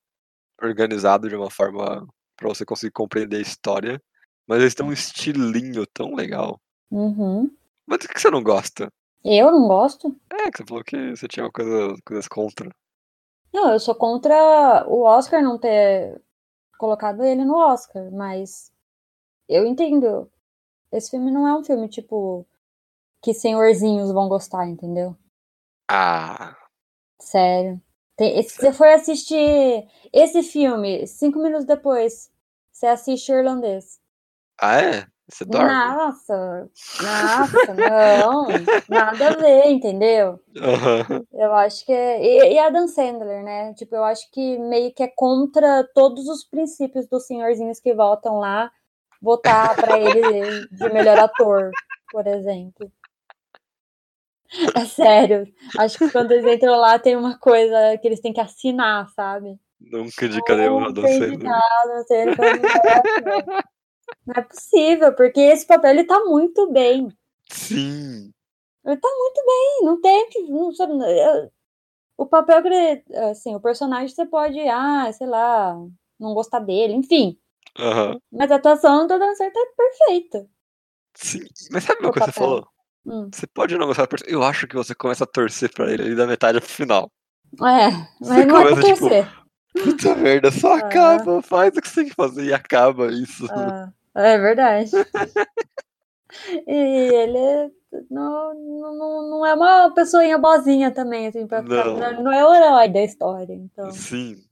organizado 0.61 1.29
de 1.29 1.35
uma 1.35 1.51
forma 1.51 2.07
pra 2.35 2.47
você 2.47 2.65
conseguir 2.65 2.91
compreender 2.91 3.37
a 3.37 3.41
história. 3.41 4.01
Mas 4.49 4.61
eles 4.61 4.73
têm 4.73 4.83
um 4.83 4.91
estilinho 4.91 5.85
tão 5.85 6.15
legal. 6.15 6.59
Uhum. 6.89 7.55
Mas 7.85 8.03
o 8.03 8.07
que 8.07 8.19
você 8.19 8.31
não 8.31 8.41
gosta? 8.41 8.91
Eu 9.23 9.51
não 9.51 9.67
gosto. 9.67 10.19
É, 10.31 10.49
que 10.49 10.57
você 10.57 10.65
falou 10.65 10.83
que 10.83 11.15
você 11.15 11.27
tinha 11.27 11.51
coisa, 11.51 11.95
coisas 12.03 12.27
contra. 12.27 12.71
Não, 13.53 13.71
eu 13.71 13.79
sou 13.79 13.93
contra 13.93 14.87
o 14.87 15.03
Oscar 15.03 15.43
não 15.43 15.59
ter 15.59 16.19
colocado 16.79 17.23
ele 17.23 17.45
no 17.45 17.55
Oscar, 17.55 18.11
mas 18.11 18.71
eu 19.47 19.67
entendo. 19.67 20.31
Esse 20.91 21.11
filme 21.11 21.29
não 21.29 21.47
é 21.47 21.55
um 21.55 21.63
filme, 21.63 21.87
tipo, 21.87 22.43
que 23.21 23.35
senhorzinhos 23.35 24.11
vão 24.11 24.27
gostar, 24.27 24.67
entendeu? 24.67 25.15
Ah, 25.87 26.57
Sério. 27.21 27.79
Tem- 28.15 28.41
se 28.41 28.55
você 28.55 28.73
for 28.73 28.87
assistir 28.87 29.87
esse 30.11 30.41
filme, 30.41 31.05
cinco 31.05 31.37
minutos 31.39 31.65
depois, 31.65 32.31
você 32.71 32.87
assiste 32.87 33.31
o 33.31 33.35
irlandês. 33.35 33.98
Ah 34.61 34.81
é? 34.81 35.07
Você 35.29 35.45
dorme? 35.45 35.67
Nossa, 35.67 36.69
nossa, 37.03 37.73
não, 37.75 38.47
nada 38.89 39.27
a 39.27 39.35
ver, 39.35 39.69
entendeu? 39.69 40.39
Aham. 40.57 41.23
Eu 41.31 41.53
acho 41.53 41.85
que 41.85 41.93
é. 41.93 42.19
E, 42.19 42.53
e 42.53 42.59
a 42.59 42.71
Dan 42.71 42.87
Sandler, 42.87 43.43
né? 43.43 43.73
Tipo, 43.75 43.95
eu 43.95 44.03
acho 44.03 44.29
que 44.31 44.57
meio 44.57 44.91
que 44.91 45.03
é 45.03 45.07
contra 45.07 45.87
todos 45.93 46.27
os 46.27 46.43
princípios 46.43 47.07
dos 47.07 47.27
senhorzinhos 47.27 47.79
que 47.79 47.93
votam 47.93 48.39
lá 48.39 48.71
votar 49.21 49.75
pra 49.75 49.99
ele 49.99 50.67
de 50.71 50.89
melhor 50.89 51.19
ator, 51.19 51.69
por 52.11 52.25
exemplo. 52.25 52.91
É 54.75 54.85
sério. 54.85 55.45
Acho 55.77 55.99
que 55.99 56.09
quando 56.09 56.31
eles 56.31 56.45
entram 56.45 56.75
lá 56.75 56.97
tem 56.97 57.15
uma 57.15 57.37
coisa 57.37 57.97
que 58.01 58.07
eles 58.07 58.19
têm 58.19 58.33
que 58.33 58.41
assinar, 58.41 59.07
sabe? 59.09 59.59
Nunca 59.79 60.25
indica 60.25 60.55
nenhuma 60.55 60.87
Nunca 60.87 61.01
Dan 61.01 62.03
Sandler. 62.07 62.35
Não 64.25 64.35
é, 64.35 64.39
é 64.39 64.41
possível, 64.43 65.13
porque 65.15 65.39
esse 65.39 65.65
papel 65.65 65.91
ele 65.91 66.03
tá 66.03 66.19
muito 66.25 66.71
bem. 66.71 67.09
Sim. 67.51 68.31
Ele 68.85 68.97
tá 68.97 69.09
muito 69.17 69.43
bem, 69.45 69.79
não 69.85 70.01
tem 70.01 70.29
que. 70.29 70.41
Não, 70.43 70.71
sabe, 70.73 70.93
o 72.17 72.25
papel 72.25 72.61
que 72.61 72.67
ele. 72.67 73.03
Assim, 73.29 73.55
o 73.55 73.59
personagem 73.59 74.09
você 74.13 74.25
pode, 74.25 74.59
ah, 74.67 75.11
sei 75.13 75.27
lá, 75.27 75.75
não 76.19 76.33
gostar 76.33 76.59
dele, 76.59 76.93
enfim. 76.93 77.37
Aham. 77.77 78.19
Mas 78.31 78.51
a 78.51 78.55
atuação 78.55 79.07
do 79.07 79.17
Dan 79.17 79.33
Sandler 79.35 79.53
tá 79.53 79.65
perfeita. 79.77 80.47
Sim. 81.15 81.39
Mas 81.71 81.83
sabe 81.83 82.01
uma 82.01 82.09
O 82.09 82.13
coisa 82.13 82.27
que 82.27 82.33
você 82.33 82.39
falou? 82.39 82.67
Hum. 83.05 83.29
Você 83.33 83.47
pode 83.47 83.77
não 83.77 83.87
gostar 83.87 84.03
do 84.03 84.09
personagem. 84.09 84.33
Eu 84.35 84.43
acho 84.43 84.67
que 84.67 84.75
você 84.75 84.93
começa 84.93 85.23
a 85.23 85.27
torcer 85.27 85.71
pra 85.73 85.91
ele 85.91 86.03
ali 86.03 86.15
da 86.15 86.27
metade 86.27 86.59
pro 86.59 86.69
final. 86.69 87.09
É, 87.63 87.89
Você 88.21 88.45
mas 88.45 88.47
não 88.47 88.57
é 88.57 88.61
pra 88.63 88.69
começa, 88.69 88.81
tipo, 88.83 88.99
torcer. 88.99 89.39
Puta 89.73 90.15
merda, 90.15 90.51
só 90.51 90.73
Ah. 90.73 90.77
acaba, 90.79 91.41
faz 91.41 91.75
o 91.77 91.81
que 91.81 91.87
você 91.87 92.01
tem 92.01 92.09
que 92.09 92.15
fazer 92.15 92.45
e 92.45 92.53
acaba 92.53 93.07
isso. 93.11 93.47
Ah, 93.51 93.89
é 94.15 94.37
verdade. 94.37 94.91
E 96.67 96.73
ele 96.73 97.71
não, 98.09 98.53
não, 98.53 99.29
não 99.29 99.45
é 99.45 99.53
uma 99.53 99.91
pessoinha 99.93 100.37
boazinha 100.37 100.91
também, 100.91 101.27
assim, 101.27 101.47
pra 101.47 101.63
ficar, 101.63 101.85
Não. 101.85 102.23
não. 102.23 102.31
é 102.31 102.45
o 102.45 102.53
herói 102.53 102.87
da 102.89 103.01
história, 103.01 103.53
então. 103.53 103.91
Sim. 103.91 104.43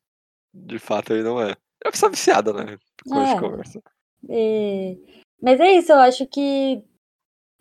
De 0.54 0.80
fato 0.80 1.13
ele 1.13 1.24
não 1.24 1.39
é. 1.39 1.52
É 1.52 1.88
uma 1.88 1.91
pessoa 1.91 2.10
viciada, 2.10 2.52
né? 2.52 2.78
Gente 3.06 3.32
É. 3.36 3.39
conversa. 3.39 3.82
E- 4.30 4.98
Mas 5.41 5.60
é 5.60 5.72
isso, 5.74 5.91
eu 5.91 6.00
acho 6.00 6.26
que 6.26 6.84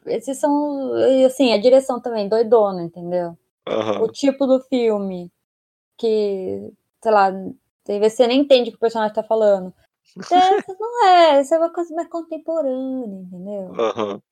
esses 0.06 0.38
são, 0.38 0.92
assim, 1.26 1.52
a 1.52 1.59
direção 1.61 2.00
também, 2.00 2.26
doidona, 2.28 2.82
entendeu? 2.82 3.37
Aham. 3.68 4.00
O 4.02 4.09
tipo 4.09 4.46
do 4.46 4.61
filme 4.62 5.30
que, 5.98 6.72
sei 7.02 7.12
lá, 7.12 7.30
tem 7.85 8.00
vezes 8.00 8.16
você 8.16 8.26
nem 8.26 8.40
entende 8.40 8.70
o 8.70 8.72
que 8.72 8.76
o 8.78 8.80
personagem 8.80 9.14
tá 9.14 9.22
falando. 9.22 9.74
Essa 10.18 10.76
não 10.78 11.06
é, 11.06 11.38
essa 11.40 11.56
é 11.56 11.58
uma 11.58 11.72
coisa 11.72 11.94
mais 11.94 12.08
contemporânea, 12.08 13.20
entendeu? 13.22 13.74
Aham. 13.80 14.22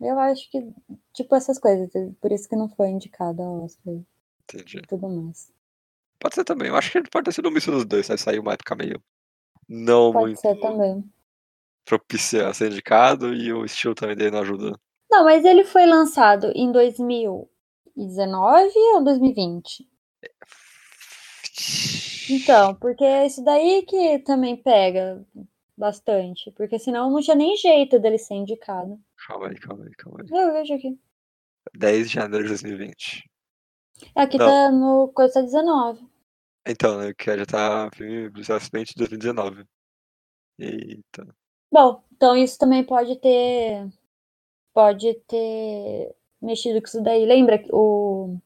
Eu 0.00 0.18
acho 0.18 0.50
que, 0.50 0.66
tipo, 1.12 1.34
essas 1.34 1.58
coisas, 1.58 1.90
por 2.20 2.32
isso 2.32 2.48
que 2.48 2.56
não 2.56 2.68
foi 2.70 2.88
indicada 2.88 3.42
ao 3.42 3.64
Oscar 3.64 3.94
Entendi. 4.44 4.78
e 4.78 4.86
tudo 4.86 5.08
mais. 5.08 5.52
Pode 6.18 6.34
ser 6.34 6.44
também. 6.44 6.68
Eu 6.68 6.76
acho 6.76 6.90
que 6.90 7.02
pode 7.10 7.24
ter 7.24 7.32
sido 7.32 7.48
um 7.48 7.52
misto 7.52 7.70
dos 7.70 7.84
dois. 7.84 8.10
Aí 8.10 8.18
saiu 8.18 8.42
uma 8.42 8.54
época 8.54 8.74
meio. 8.74 9.00
Não 9.68 10.12
Pode 10.12 10.26
muito 10.26 10.40
ser 10.40 10.58
também. 10.58 11.04
propícia 11.84 12.48
a 12.48 12.54
ser 12.54 12.72
indicado 12.72 13.32
e 13.34 13.52
o 13.52 13.64
estilo 13.64 13.94
também 13.94 14.16
dele 14.16 14.32
não 14.32 14.40
ajuda. 14.40 14.78
Não, 15.10 15.24
mas 15.24 15.44
ele 15.44 15.64
foi 15.64 15.86
lançado 15.86 16.50
em 16.54 16.72
2019 16.72 18.72
ou 18.94 19.04
2020? 19.04 19.88
Então, 22.30 22.74
porque 22.76 23.04
é 23.04 23.26
isso 23.26 23.42
daí 23.44 23.82
que 23.82 24.18
também 24.20 24.56
pega 24.56 25.24
bastante. 25.76 26.50
Porque 26.52 26.78
senão 26.78 27.10
não 27.10 27.20
tinha 27.20 27.36
nem 27.36 27.56
jeito 27.56 27.98
dele 27.98 28.18
ser 28.18 28.34
indicado. 28.34 29.00
Calma 29.26 29.48
aí, 29.48 29.56
calma 29.56 29.84
aí, 29.84 29.94
calma 29.94 30.20
aí. 30.20 30.28
Eu 30.30 30.52
vejo 30.52 30.74
aqui. 30.74 30.98
10 31.76 32.08
de 32.08 32.14
janeiro 32.14 32.44
de 32.44 32.50
2020. 32.50 33.28
Aqui 34.14 34.38
Não. 34.38 34.46
tá 34.46 34.70
no 34.70 35.08
coisa 35.08 35.34
tá 35.34 35.42
19. 35.42 36.06
Então, 36.66 36.98
né? 36.98 37.12
Que 37.14 37.36
já 37.36 37.46
tá 37.46 37.90
filme 37.94 38.30
de 38.30 38.94
2019. 38.96 39.64
Eita. 40.58 41.26
Bom, 41.72 42.02
então 42.12 42.36
isso 42.36 42.58
também 42.58 42.84
pode 42.84 43.16
ter. 43.16 43.88
Pode 44.72 45.14
ter 45.26 46.14
mexido 46.40 46.80
com 46.80 46.86
isso 46.86 47.02
daí. 47.02 47.24
Lembra 47.24 47.58
que 47.58 47.68
o. 47.72 48.38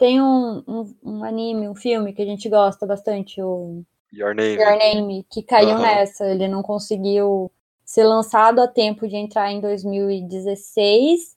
Tem 0.00 0.18
um, 0.18 0.64
um, 0.66 0.96
um 1.02 1.24
anime, 1.24 1.68
um 1.68 1.74
filme 1.74 2.14
que 2.14 2.22
a 2.22 2.24
gente 2.24 2.48
gosta 2.48 2.86
bastante, 2.86 3.42
o 3.42 3.84
Your 4.10 4.34
Name. 4.34 4.54
Your 4.54 4.78
Name, 4.78 5.26
que 5.30 5.42
caiu 5.42 5.72
Aham. 5.72 5.82
nessa. 5.82 6.24
Ele 6.24 6.48
não 6.48 6.62
conseguiu 6.62 7.52
ser 7.84 8.04
lançado 8.04 8.62
a 8.62 8.66
tempo 8.66 9.06
de 9.06 9.14
entrar 9.16 9.52
em 9.52 9.60
2016, 9.60 11.36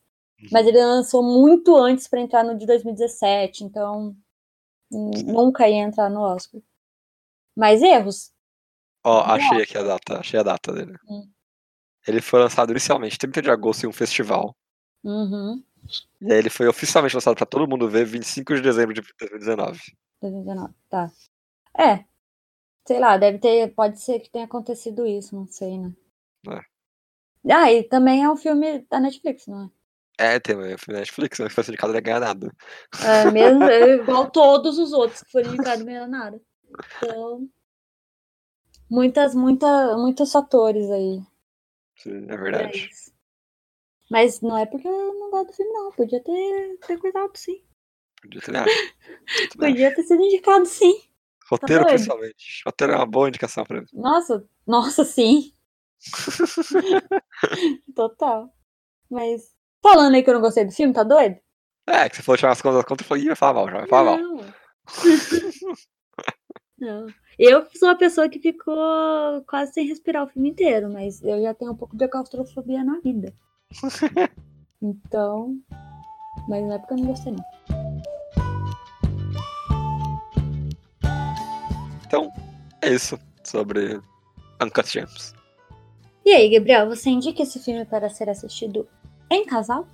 mas 0.49 0.65
ele 0.65 0.77
lançou 0.77 1.21
muito 1.21 1.75
antes 1.75 2.07
para 2.07 2.21
entrar 2.21 2.41
no 2.41 2.57
de 2.57 2.65
2017, 2.65 3.65
então 3.65 4.15
nunca 4.89 5.67
ia 5.67 5.83
entrar 5.83 6.09
no 6.09 6.21
Oscar. 6.21 6.61
Mas 7.53 7.81
erros. 7.81 8.31
Ó, 9.03 9.23
achei 9.23 9.61
aqui 9.61 9.77
a 9.77 9.83
data. 9.83 10.19
Achei 10.19 10.39
a 10.39 10.43
data 10.43 10.71
dele. 10.71 10.95
Hum. 11.09 11.27
Ele 12.07 12.21
foi 12.21 12.39
lançado 12.39 12.71
inicialmente 12.71 13.17
30 13.17 13.41
de 13.41 13.51
agosto 13.51 13.83
em 13.83 13.89
um 13.89 13.93
festival. 13.93 14.55
Uhum. 15.03 15.61
E 16.21 16.31
aí 16.31 16.39
ele 16.39 16.49
foi 16.49 16.67
oficialmente 16.67 17.15
lançado 17.15 17.35
pra 17.35 17.45
todo 17.45 17.67
mundo 17.67 17.89
ver 17.89 18.05
25 18.05 18.55
de 18.55 18.61
dezembro 18.61 18.93
de 18.93 19.01
2019. 19.19 19.79
2019, 20.21 20.73
tá. 20.89 21.11
É. 21.77 22.05
Sei 22.87 22.99
lá, 22.99 23.17
deve 23.17 23.39
ter. 23.39 23.73
Pode 23.73 23.99
ser 23.99 24.19
que 24.19 24.29
tenha 24.29 24.45
acontecido 24.45 25.05
isso, 25.05 25.35
não 25.35 25.47
sei, 25.47 25.77
né? 25.77 25.91
Ah, 27.49 27.71
e 27.71 27.83
também 27.83 28.23
é 28.23 28.29
um 28.29 28.37
filme 28.37 28.85
da 28.89 28.99
Netflix, 28.99 29.47
não 29.47 29.65
é? 29.65 29.69
É, 30.17 30.39
tem 30.39 30.55
o 30.55 30.77
filme 30.77 30.99
Netflix, 30.99 31.39
não 31.39 31.49
foi 31.49 31.63
indicado, 31.63 31.91
não 31.91 31.97
ia 31.97 32.01
ganhar 32.01 32.19
nada. 32.19 32.55
É, 33.03 33.31
mesmo, 33.31 33.63
é 33.65 33.95
igual 33.95 34.29
todos 34.29 34.77
os 34.77 34.93
outros 34.93 35.23
que 35.23 35.31
foram 35.31 35.53
indicados, 35.53 35.79
não 35.79 35.85
ganharam 35.85 36.07
nada. 36.07 36.41
Então. 36.97 37.49
Muitas, 38.89 39.33
muita, 39.33 39.97
muitos 39.97 40.31
fatores 40.31 40.89
aí. 40.91 41.21
Sim, 41.97 42.25
é 42.29 42.37
verdade. 42.37 42.89
isso. 42.91 43.12
Mas 44.13 44.41
não 44.41 44.55
é 44.55 44.63
porque 44.67 44.87
eu 44.87 45.13
não 45.15 45.31
gosto 45.31 45.47
do 45.47 45.53
filme, 45.55 45.73
não. 45.73 45.91
Podia 45.91 46.23
ter, 46.23 46.77
ter 46.85 46.97
cuidado, 46.99 47.31
sim. 47.33 47.63
Podia 48.21 48.41
ter. 48.41 49.57
Podia 49.57 49.95
ter 49.95 50.03
sido 50.03 50.21
indicado, 50.21 50.67
sim. 50.67 51.01
Roteiro, 51.49 51.83
doido? 51.83 51.95
principalmente. 51.95 52.61
Roteiro 52.63 52.93
é 52.93 52.95
uma 52.95 53.07
boa 53.07 53.27
indicação 53.27 53.63
pra 53.63 53.77
ele. 53.77 53.87
Nossa, 53.91 54.47
nossa, 54.67 55.03
sim. 55.03 55.51
Total. 57.95 58.53
Mas. 59.09 59.51
Falando 59.81 60.13
aí 60.13 60.21
que 60.21 60.29
eu 60.29 60.35
não 60.35 60.41
gostei 60.41 60.63
do 60.63 60.71
filme, 60.71 60.93
tá 60.93 61.01
doido? 61.01 61.39
É, 61.87 62.07
que 62.07 62.15
você 62.15 62.21
falou 62.21 62.37
tirar 62.37 62.51
as 62.51 62.61
contas 62.61 62.81
da 62.81 62.87
conta 62.87 63.03
e 63.03 63.07
falou, 63.07 63.23
ih, 63.23 63.27
vai 63.27 63.35
falar 63.35 63.53
mal, 63.55 63.67
já 63.67 63.77
vai 63.79 63.87
falar 63.87 64.03
mal. 64.03 64.19
Não. 64.19 64.37
não. 66.77 67.07
Eu 67.39 67.65
sou 67.73 67.89
uma 67.89 67.97
pessoa 67.97 68.29
que 68.29 68.39
ficou 68.39 69.43
quase 69.47 69.73
sem 69.73 69.87
respirar 69.87 70.23
o 70.23 70.29
filme 70.29 70.51
inteiro, 70.51 70.87
mas 70.93 71.19
eu 71.23 71.41
já 71.41 71.55
tenho 71.55 71.71
um 71.71 71.75
pouco 71.75 71.97
de 71.97 72.07
claustrofobia 72.07 72.83
na 72.83 72.99
vida. 72.99 73.33
Então. 74.85 75.57
Mas 76.49 76.67
na 76.67 76.73
época 76.75 76.93
eu 76.93 76.97
não 76.97 77.05
gostei, 77.05 77.31
não. 77.31 77.45
Então, 82.05 82.29
é 82.81 82.89
isso 82.93 83.17
sobre 83.45 84.01
Uncut 84.61 84.91
Gems. 84.91 85.33
E 86.25 86.31
aí, 86.31 86.49
Gabriel, 86.49 86.87
você 86.87 87.09
indica 87.09 87.43
esse 87.43 87.59
filme 87.59 87.85
para 87.85 88.09
ser 88.09 88.29
assistido 88.29 88.87
em 89.31 89.45
casal? 89.45 89.87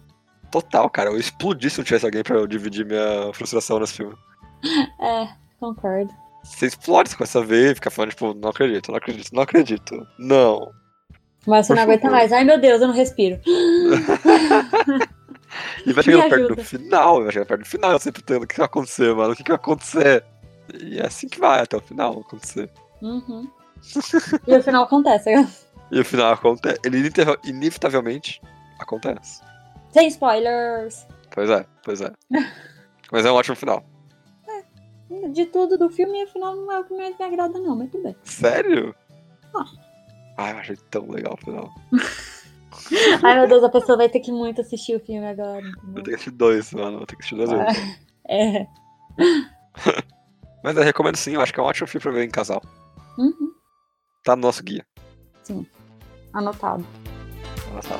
Total, 0.51 0.89
cara. 0.89 1.11
Eu 1.11 1.17
explodi 1.17 1.69
se 1.69 1.77
não 1.77 1.85
tivesse 1.85 2.05
alguém 2.05 2.23
pra 2.23 2.35
eu 2.35 2.47
dividir 2.47 2.85
minha 2.85 3.31
frustração 3.33 3.79
nesse 3.79 3.93
filme. 3.93 4.15
É, 4.99 5.29
concordo. 5.57 6.13
Você 6.43 6.65
explode, 6.65 7.09
você 7.09 7.15
começa 7.15 7.39
a 7.39 7.43
ver 7.43 7.71
e 7.71 7.75
fica 7.75 7.89
falando, 7.89 8.09
tipo, 8.09 8.33
não 8.33 8.49
acredito, 8.49 8.91
não 8.91 8.97
acredito, 8.97 9.33
não 9.33 9.43
acredito. 9.43 10.07
Não. 10.17 10.71
Mas 11.47 11.65
você 11.65 11.73
Por 11.73 11.75
não 11.77 11.83
aguenta 11.83 12.01
favor. 12.03 12.15
mais. 12.17 12.31
Ai, 12.33 12.43
meu 12.43 12.59
Deus, 12.59 12.81
eu 12.81 12.87
não 12.87 12.93
respiro. 12.95 13.39
E 15.85 15.93
vai 15.93 16.03
chegando 16.03 16.23
Me 16.23 16.29
perto 16.29 16.43
ajuda. 16.45 16.55
do 16.55 16.63
final, 16.63 17.23
vai 17.23 17.31
chegando 17.31 17.47
perto 17.47 17.61
do 17.61 17.67
final, 17.67 17.91
eu 17.91 17.99
sempre 17.99 18.21
tendo 18.21 18.43
o 18.43 18.47
que 18.47 18.55
vai 18.57 18.65
acontecer, 18.65 19.15
mano, 19.15 19.33
o 19.33 19.35
que, 19.35 19.43
que 19.43 19.49
vai 19.49 19.55
acontecer? 19.55 20.23
E 20.79 20.99
é 20.99 21.05
assim 21.07 21.27
que 21.27 21.39
vai 21.39 21.59
até 21.61 21.75
o 21.75 21.81
final 21.81 22.19
acontecer. 22.19 22.69
Uhum. 23.01 23.49
E 24.47 24.55
o 24.55 24.61
final 24.63 24.83
acontece. 24.83 25.31
E 25.91 25.99
o 25.99 26.05
final 26.05 26.33
acontece. 26.33 26.77
Ele 26.85 26.99
inevita- 26.99 27.39
inevitavelmente 27.43 28.39
acontece. 28.79 29.41
Sem 29.91 30.07
spoilers. 30.09 31.07
Pois 31.33 31.49
é, 31.49 31.65
pois 31.83 31.99
é. 32.01 32.11
Mas 33.11 33.25
é 33.25 33.31
um 33.31 33.33
ótimo 33.35 33.55
final. 33.55 33.83
De 35.31 35.47
tudo 35.47 35.79
do 35.79 35.89
filme, 35.89 36.23
o 36.25 36.27
final 36.27 36.55
não 36.55 36.71
é 36.71 36.79
o 36.79 36.83
que 36.83 36.93
mais 36.95 37.17
me 37.17 37.25
agrada, 37.25 37.57
não, 37.57 37.75
mas 37.75 37.89
tudo 37.89 38.03
bem. 38.03 38.15
Sério? 38.23 38.93
Ah. 39.55 39.65
Ai, 40.39 40.53
eu 40.53 40.57
achei 40.57 40.77
tão 40.89 41.05
legal 41.11 41.33
o 41.33 41.45
final. 41.45 41.69
Ai, 43.21 43.39
meu 43.39 43.47
Deus, 43.49 43.61
a 43.61 43.69
pessoa 43.69 43.97
vai 43.97 44.07
ter 44.07 44.21
que 44.21 44.31
muito 44.31 44.61
assistir 44.61 44.95
o 44.95 44.99
filme 45.01 45.27
agora. 45.27 45.59
Vou 45.61 45.69
entendeu? 45.69 46.03
ter 46.03 46.09
que 46.11 46.15
assistir 46.15 46.31
dois, 46.31 46.71
mano. 46.71 46.97
Vou 46.99 47.05
ter 47.05 47.17
que 47.17 47.21
assistir 47.23 47.35
dois 47.35 47.49
vezes. 47.51 47.99
É. 48.29 48.65
Mas 50.63 50.77
eu 50.77 50.83
recomendo 50.83 51.17
sim, 51.17 51.33
eu 51.33 51.41
acho 51.41 51.53
que 51.53 51.59
é 51.59 51.63
um 51.63 51.65
ótimo 51.65 51.87
filme 51.87 52.03
pra 52.03 52.11
ver 52.13 52.23
em 52.23 52.29
casal. 52.29 52.61
Uhum. 53.17 53.53
Tá 54.23 54.33
no 54.37 54.43
nosso 54.43 54.63
guia. 54.63 54.85
Anotado. 56.31 56.87
Nossa. 57.73 57.95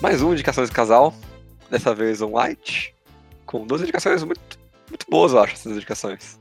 Mais 0.00 0.22
uma 0.22 0.32
indicações 0.32 0.68
de 0.68 0.74
casal. 0.76 1.12
Dessa 1.68 1.92
vez 1.92 2.22
um 2.22 2.34
light. 2.34 2.94
Com 3.44 3.66
duas 3.66 3.82
indicações 3.82 4.22
muito, 4.22 4.40
muito 4.88 5.06
boas, 5.10 5.32
eu 5.32 5.40
acho, 5.40 5.54
essas 5.54 5.72
indicações. 5.72 6.38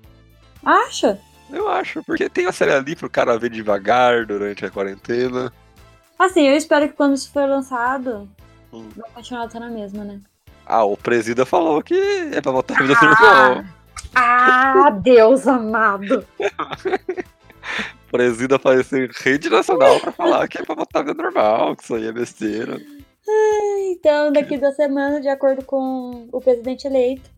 Acha? 0.65 1.19
Eu 1.51 1.69
acho, 1.69 2.03
porque 2.03 2.27
tem 2.27 2.45
uma 2.47 2.51
série 2.51 2.71
ali 2.73 2.95
pro 2.95 3.09
cara 3.09 3.37
ver 3.37 3.51
devagar 3.51 4.25
durante 4.25 4.65
a 4.65 4.71
quarentena. 4.71 5.53
Assim, 6.17 6.47
eu 6.47 6.55
espero 6.57 6.87
que 6.87 6.95
quando 6.95 7.13
isso 7.15 7.31
for 7.31 7.47
lançado, 7.47 8.27
Hum. 8.73 8.89
vai 8.95 9.09
continuar 9.11 9.49
sendo 9.51 9.65
a 9.65 9.69
mesma, 9.69 10.03
né? 10.03 10.19
Ah, 10.65 10.83
o 10.83 10.97
presida 10.97 11.45
falou 11.45 11.81
que 11.83 11.93
é 12.33 12.41
pra 12.41 12.51
botar 12.51 12.75
a 12.75 12.81
vida 12.81 12.95
normal. 12.99 13.63
Ah, 14.15 14.89
Deus 14.89 15.47
amado! 15.47 16.25
Presida 18.11 18.55
apareceu 18.55 19.05
em 19.05 19.09
rede 19.13 19.49
nacional 19.49 19.99
pra 19.99 20.11
falar 20.11 20.47
que 20.47 20.57
é 20.57 20.63
pra 20.63 20.75
botar 20.75 20.99
a 20.99 21.03
vida 21.03 21.21
normal, 21.21 21.75
que 21.75 21.83
isso 21.83 21.95
aí 21.95 22.07
é 22.07 22.11
besteira. 22.11 22.79
Então, 23.91 24.31
daqui 24.31 24.57
duas 24.57 24.75
semanas, 24.75 25.21
de 25.21 25.27
acordo 25.27 25.63
com 25.65 26.27
o 26.31 26.39
presidente 26.39 26.85
eleito, 26.87 27.29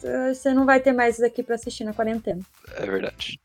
você 0.00 0.52
não 0.54 0.64
vai 0.64 0.80
ter 0.80 0.92
mais 0.92 1.16
isso 1.16 1.24
aqui 1.24 1.42
pra 1.42 1.54
assistir 1.56 1.84
na 1.84 1.92
quarentena. 1.92 2.40
É 2.76 2.86
verdade. 2.86 3.40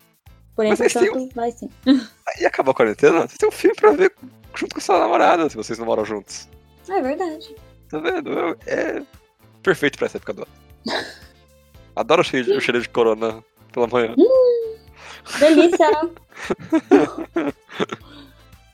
Porém, 0.55 0.71
Mas 0.71 0.79
vocês 0.79 0.93
têm 0.93 1.11
portanto, 1.11 1.35
vai 1.35 1.51
sim. 1.51 1.69
Aí 1.87 2.45
acaba 2.45 2.71
a 2.71 2.75
quarentena, 2.75 3.21
vocês 3.21 3.37
têm 3.37 3.49
um 3.49 3.51
filme 3.51 3.75
pra 3.75 3.91
ver 3.91 4.13
junto 4.55 4.75
com 4.75 4.81
sua 4.81 4.99
namorada, 4.99 5.49
se 5.49 5.55
vocês 5.55 5.79
não 5.79 5.85
moram 5.85 6.05
juntos. 6.05 6.47
É 6.87 7.01
verdade. 7.01 7.55
Tá 7.89 7.99
vendo? 7.99 8.57
É 8.67 9.01
perfeito 9.63 9.97
pra 9.97 10.05
essa 10.05 10.17
época 10.17 10.33
do 10.33 10.41
ano. 10.43 10.51
Adoro 11.95 12.21
o 12.21 12.23
cheiro, 12.25 12.57
o 12.57 12.61
cheiro 12.61 12.81
de 12.81 12.89
corona 12.89 13.43
pela 13.71 13.87
manhã. 13.87 14.15
Delícia! 15.39 15.89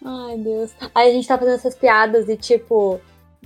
Ai, 0.03 0.37
Deus. 0.37 0.71
Aí 0.95 1.09
a 1.09 1.13
gente 1.13 1.27
tá 1.27 1.37
fazendo 1.37 1.55
essas 1.55 1.75
piadas 1.75 2.27
e, 2.29 2.37
tipo, 2.37 2.99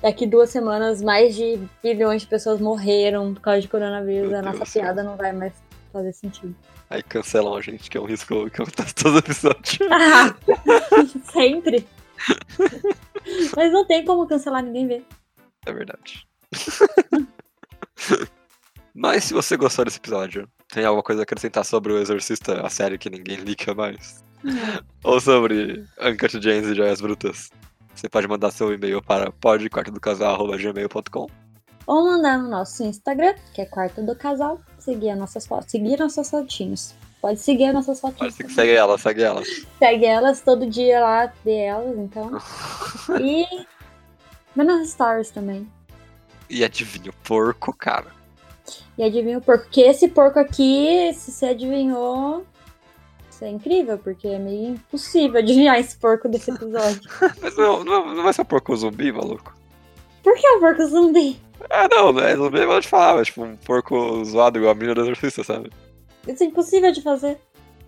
daqui 0.04 0.28
duas 0.28 0.50
semanas 0.50 1.02
mais 1.02 1.34
de 1.34 1.58
bilhões 1.82 2.24
de 2.24 2.28
pessoas 2.28 2.60
morreram 2.60 3.34
por 3.34 3.40
causa 3.40 3.62
de 3.62 3.70
coronavírus. 3.70 4.30
Meu 4.30 4.40
a 4.40 4.42
nossa 4.42 4.58
Deus 4.60 4.74
piada 4.74 5.02
não 5.02 5.16
vai 5.16 5.32
mais 5.32 5.54
fazer 5.94 6.12
sentido. 6.12 6.54
Aí 6.90 7.02
cancelam 7.02 7.56
a 7.56 7.62
gente, 7.62 7.90
que 7.90 7.98
é 7.98 8.02
um 8.02 8.06
risco 8.06 8.50
que 8.50 8.62
acontece 8.62 8.94
todo 8.94 9.18
episódio. 9.18 9.88
Ah, 9.90 10.36
sempre. 11.32 11.88
Mas 13.56 13.72
não 13.72 13.86
tem 13.86 14.04
como 14.04 14.28
cancelar 14.28 14.62
ninguém 14.62 14.88
ver. 14.88 15.06
É 15.66 15.72
verdade. 15.72 16.28
Mas 18.94 19.24
se 19.24 19.34
você 19.34 19.56
gostou 19.56 19.86
desse 19.86 19.98
episódio, 19.98 20.48
tem 20.72 20.84
alguma 20.86 21.02
coisa 21.02 21.22
a 21.22 21.24
acrescentar 21.24 21.64
sobre 21.66 21.94
o 21.94 21.98
Exorcista, 21.98 22.62
a 22.62 22.70
série 22.70 22.98
que 22.98 23.10
ninguém 23.10 23.38
liga 23.38 23.74
mais? 23.74 24.24
Ou 25.04 25.20
sobre 25.20 25.84
Uncut 26.00 26.40
James 26.42 26.68
e 26.68 26.76
Joias 26.76 27.02
Brutas? 27.02 27.50
Você 27.96 28.10
pode 28.10 28.28
mandar 28.28 28.52
seu 28.52 28.74
e-mail 28.74 29.02
para 29.02 29.32
podquartodocasal.gmail.com 29.32 31.28
Ou 31.88 32.04
mandar 32.04 32.38
no 32.38 32.50
nosso 32.50 32.84
Instagram, 32.84 33.36
que 33.54 33.62
é 33.62 33.66
Quarto 33.66 34.02
do 34.02 34.16
Casal, 34.16 34.60
seguir 34.80 35.12
as 35.12 35.18
nossas 35.18 35.46
fotos, 35.48 35.72
seguir 35.72 36.00
nossas 36.00 36.30
fotinhos. 36.30 36.96
Pode 37.22 37.40
seguir 37.40 37.68
as 37.68 37.74
nossas 37.74 38.02
fotinhos. 38.02 38.36
Pode, 38.36 38.54
segue 38.54 38.72
ela, 38.74 38.98
segue 38.98 39.24
ela. 39.24 39.42
Segue 39.80 40.06
elas 40.06 40.42
todo 40.42 40.70
dia 40.70 41.00
lá, 41.00 41.32
vê 41.46 41.58
elas, 41.62 41.98
então. 41.98 42.32
E. 43.22 43.46
Vê 44.56 44.64
nas 44.64 44.90
stories 44.90 45.32
também. 45.32 45.66
E 46.50 46.64
adivinha, 46.64 47.12
o 47.12 47.14
porco, 47.26 47.74
cara. 47.74 48.08
E 48.98 49.04
adivinha 49.04 49.38
o 49.38 49.42
porco. 49.42 49.64
Porque 49.64 49.82
esse 49.82 50.10
porco 50.10 50.38
aqui, 50.38 51.14
se 51.14 51.32
você 51.32 51.46
adivinhou. 51.48 52.46
Isso 53.44 53.50
é 53.50 53.50
incrível, 53.50 53.98
porque 53.98 54.26
é 54.26 54.40
meio 54.40 54.70
impossível 54.70 55.40
adivinhar 55.40 55.78
esse 55.78 55.98
porco 55.98 56.30
desse 56.30 56.50
episódio. 56.50 57.02
Mas 57.42 57.58
não, 57.58 57.84
não, 57.84 58.16
não 58.16 58.24
vai 58.24 58.32
ser 58.32 58.44
um 58.44 58.46
porco 58.46 58.74
zumbi, 58.74 59.12
maluco? 59.12 59.54
Por 60.24 60.34
que 60.34 60.48
é 60.48 60.52
o 60.52 60.60
porco 60.62 60.86
zumbi? 60.86 61.38
Ah, 61.70 61.90
não, 61.92 62.14
não 62.14 62.24
é 62.24 62.38
zumbi, 62.38 62.66
mas 62.66 62.76
eu 62.76 62.82
te 62.82 62.88
falava, 62.88 63.22
é 63.22 63.26
tipo 63.26 63.44
um 63.44 63.58
porco 63.58 64.24
zoado 64.24 64.58
igual 64.58 64.72
a 64.72 64.76
menina 64.76 64.96
do 64.96 65.02
exorcista, 65.02 65.44
sabe? 65.44 65.70
Isso 66.26 66.42
é 66.42 66.46
impossível 66.46 66.92
de 66.94 67.02
fazer. 67.02 67.38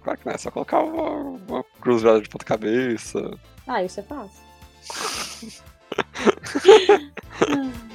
Claro 0.03 0.19
que 0.19 0.25
não 0.25 0.33
é 0.33 0.37
só 0.37 0.51
colocar 0.51 0.81
uma, 0.81 1.39
uma 1.47 1.63
cruz 1.79 2.01
de 2.01 2.29
ponta 2.29 2.43
cabeça. 2.43 3.31
Ah, 3.65 3.81
isso 3.81 4.01
é 4.01 4.03
fácil. 4.03 4.43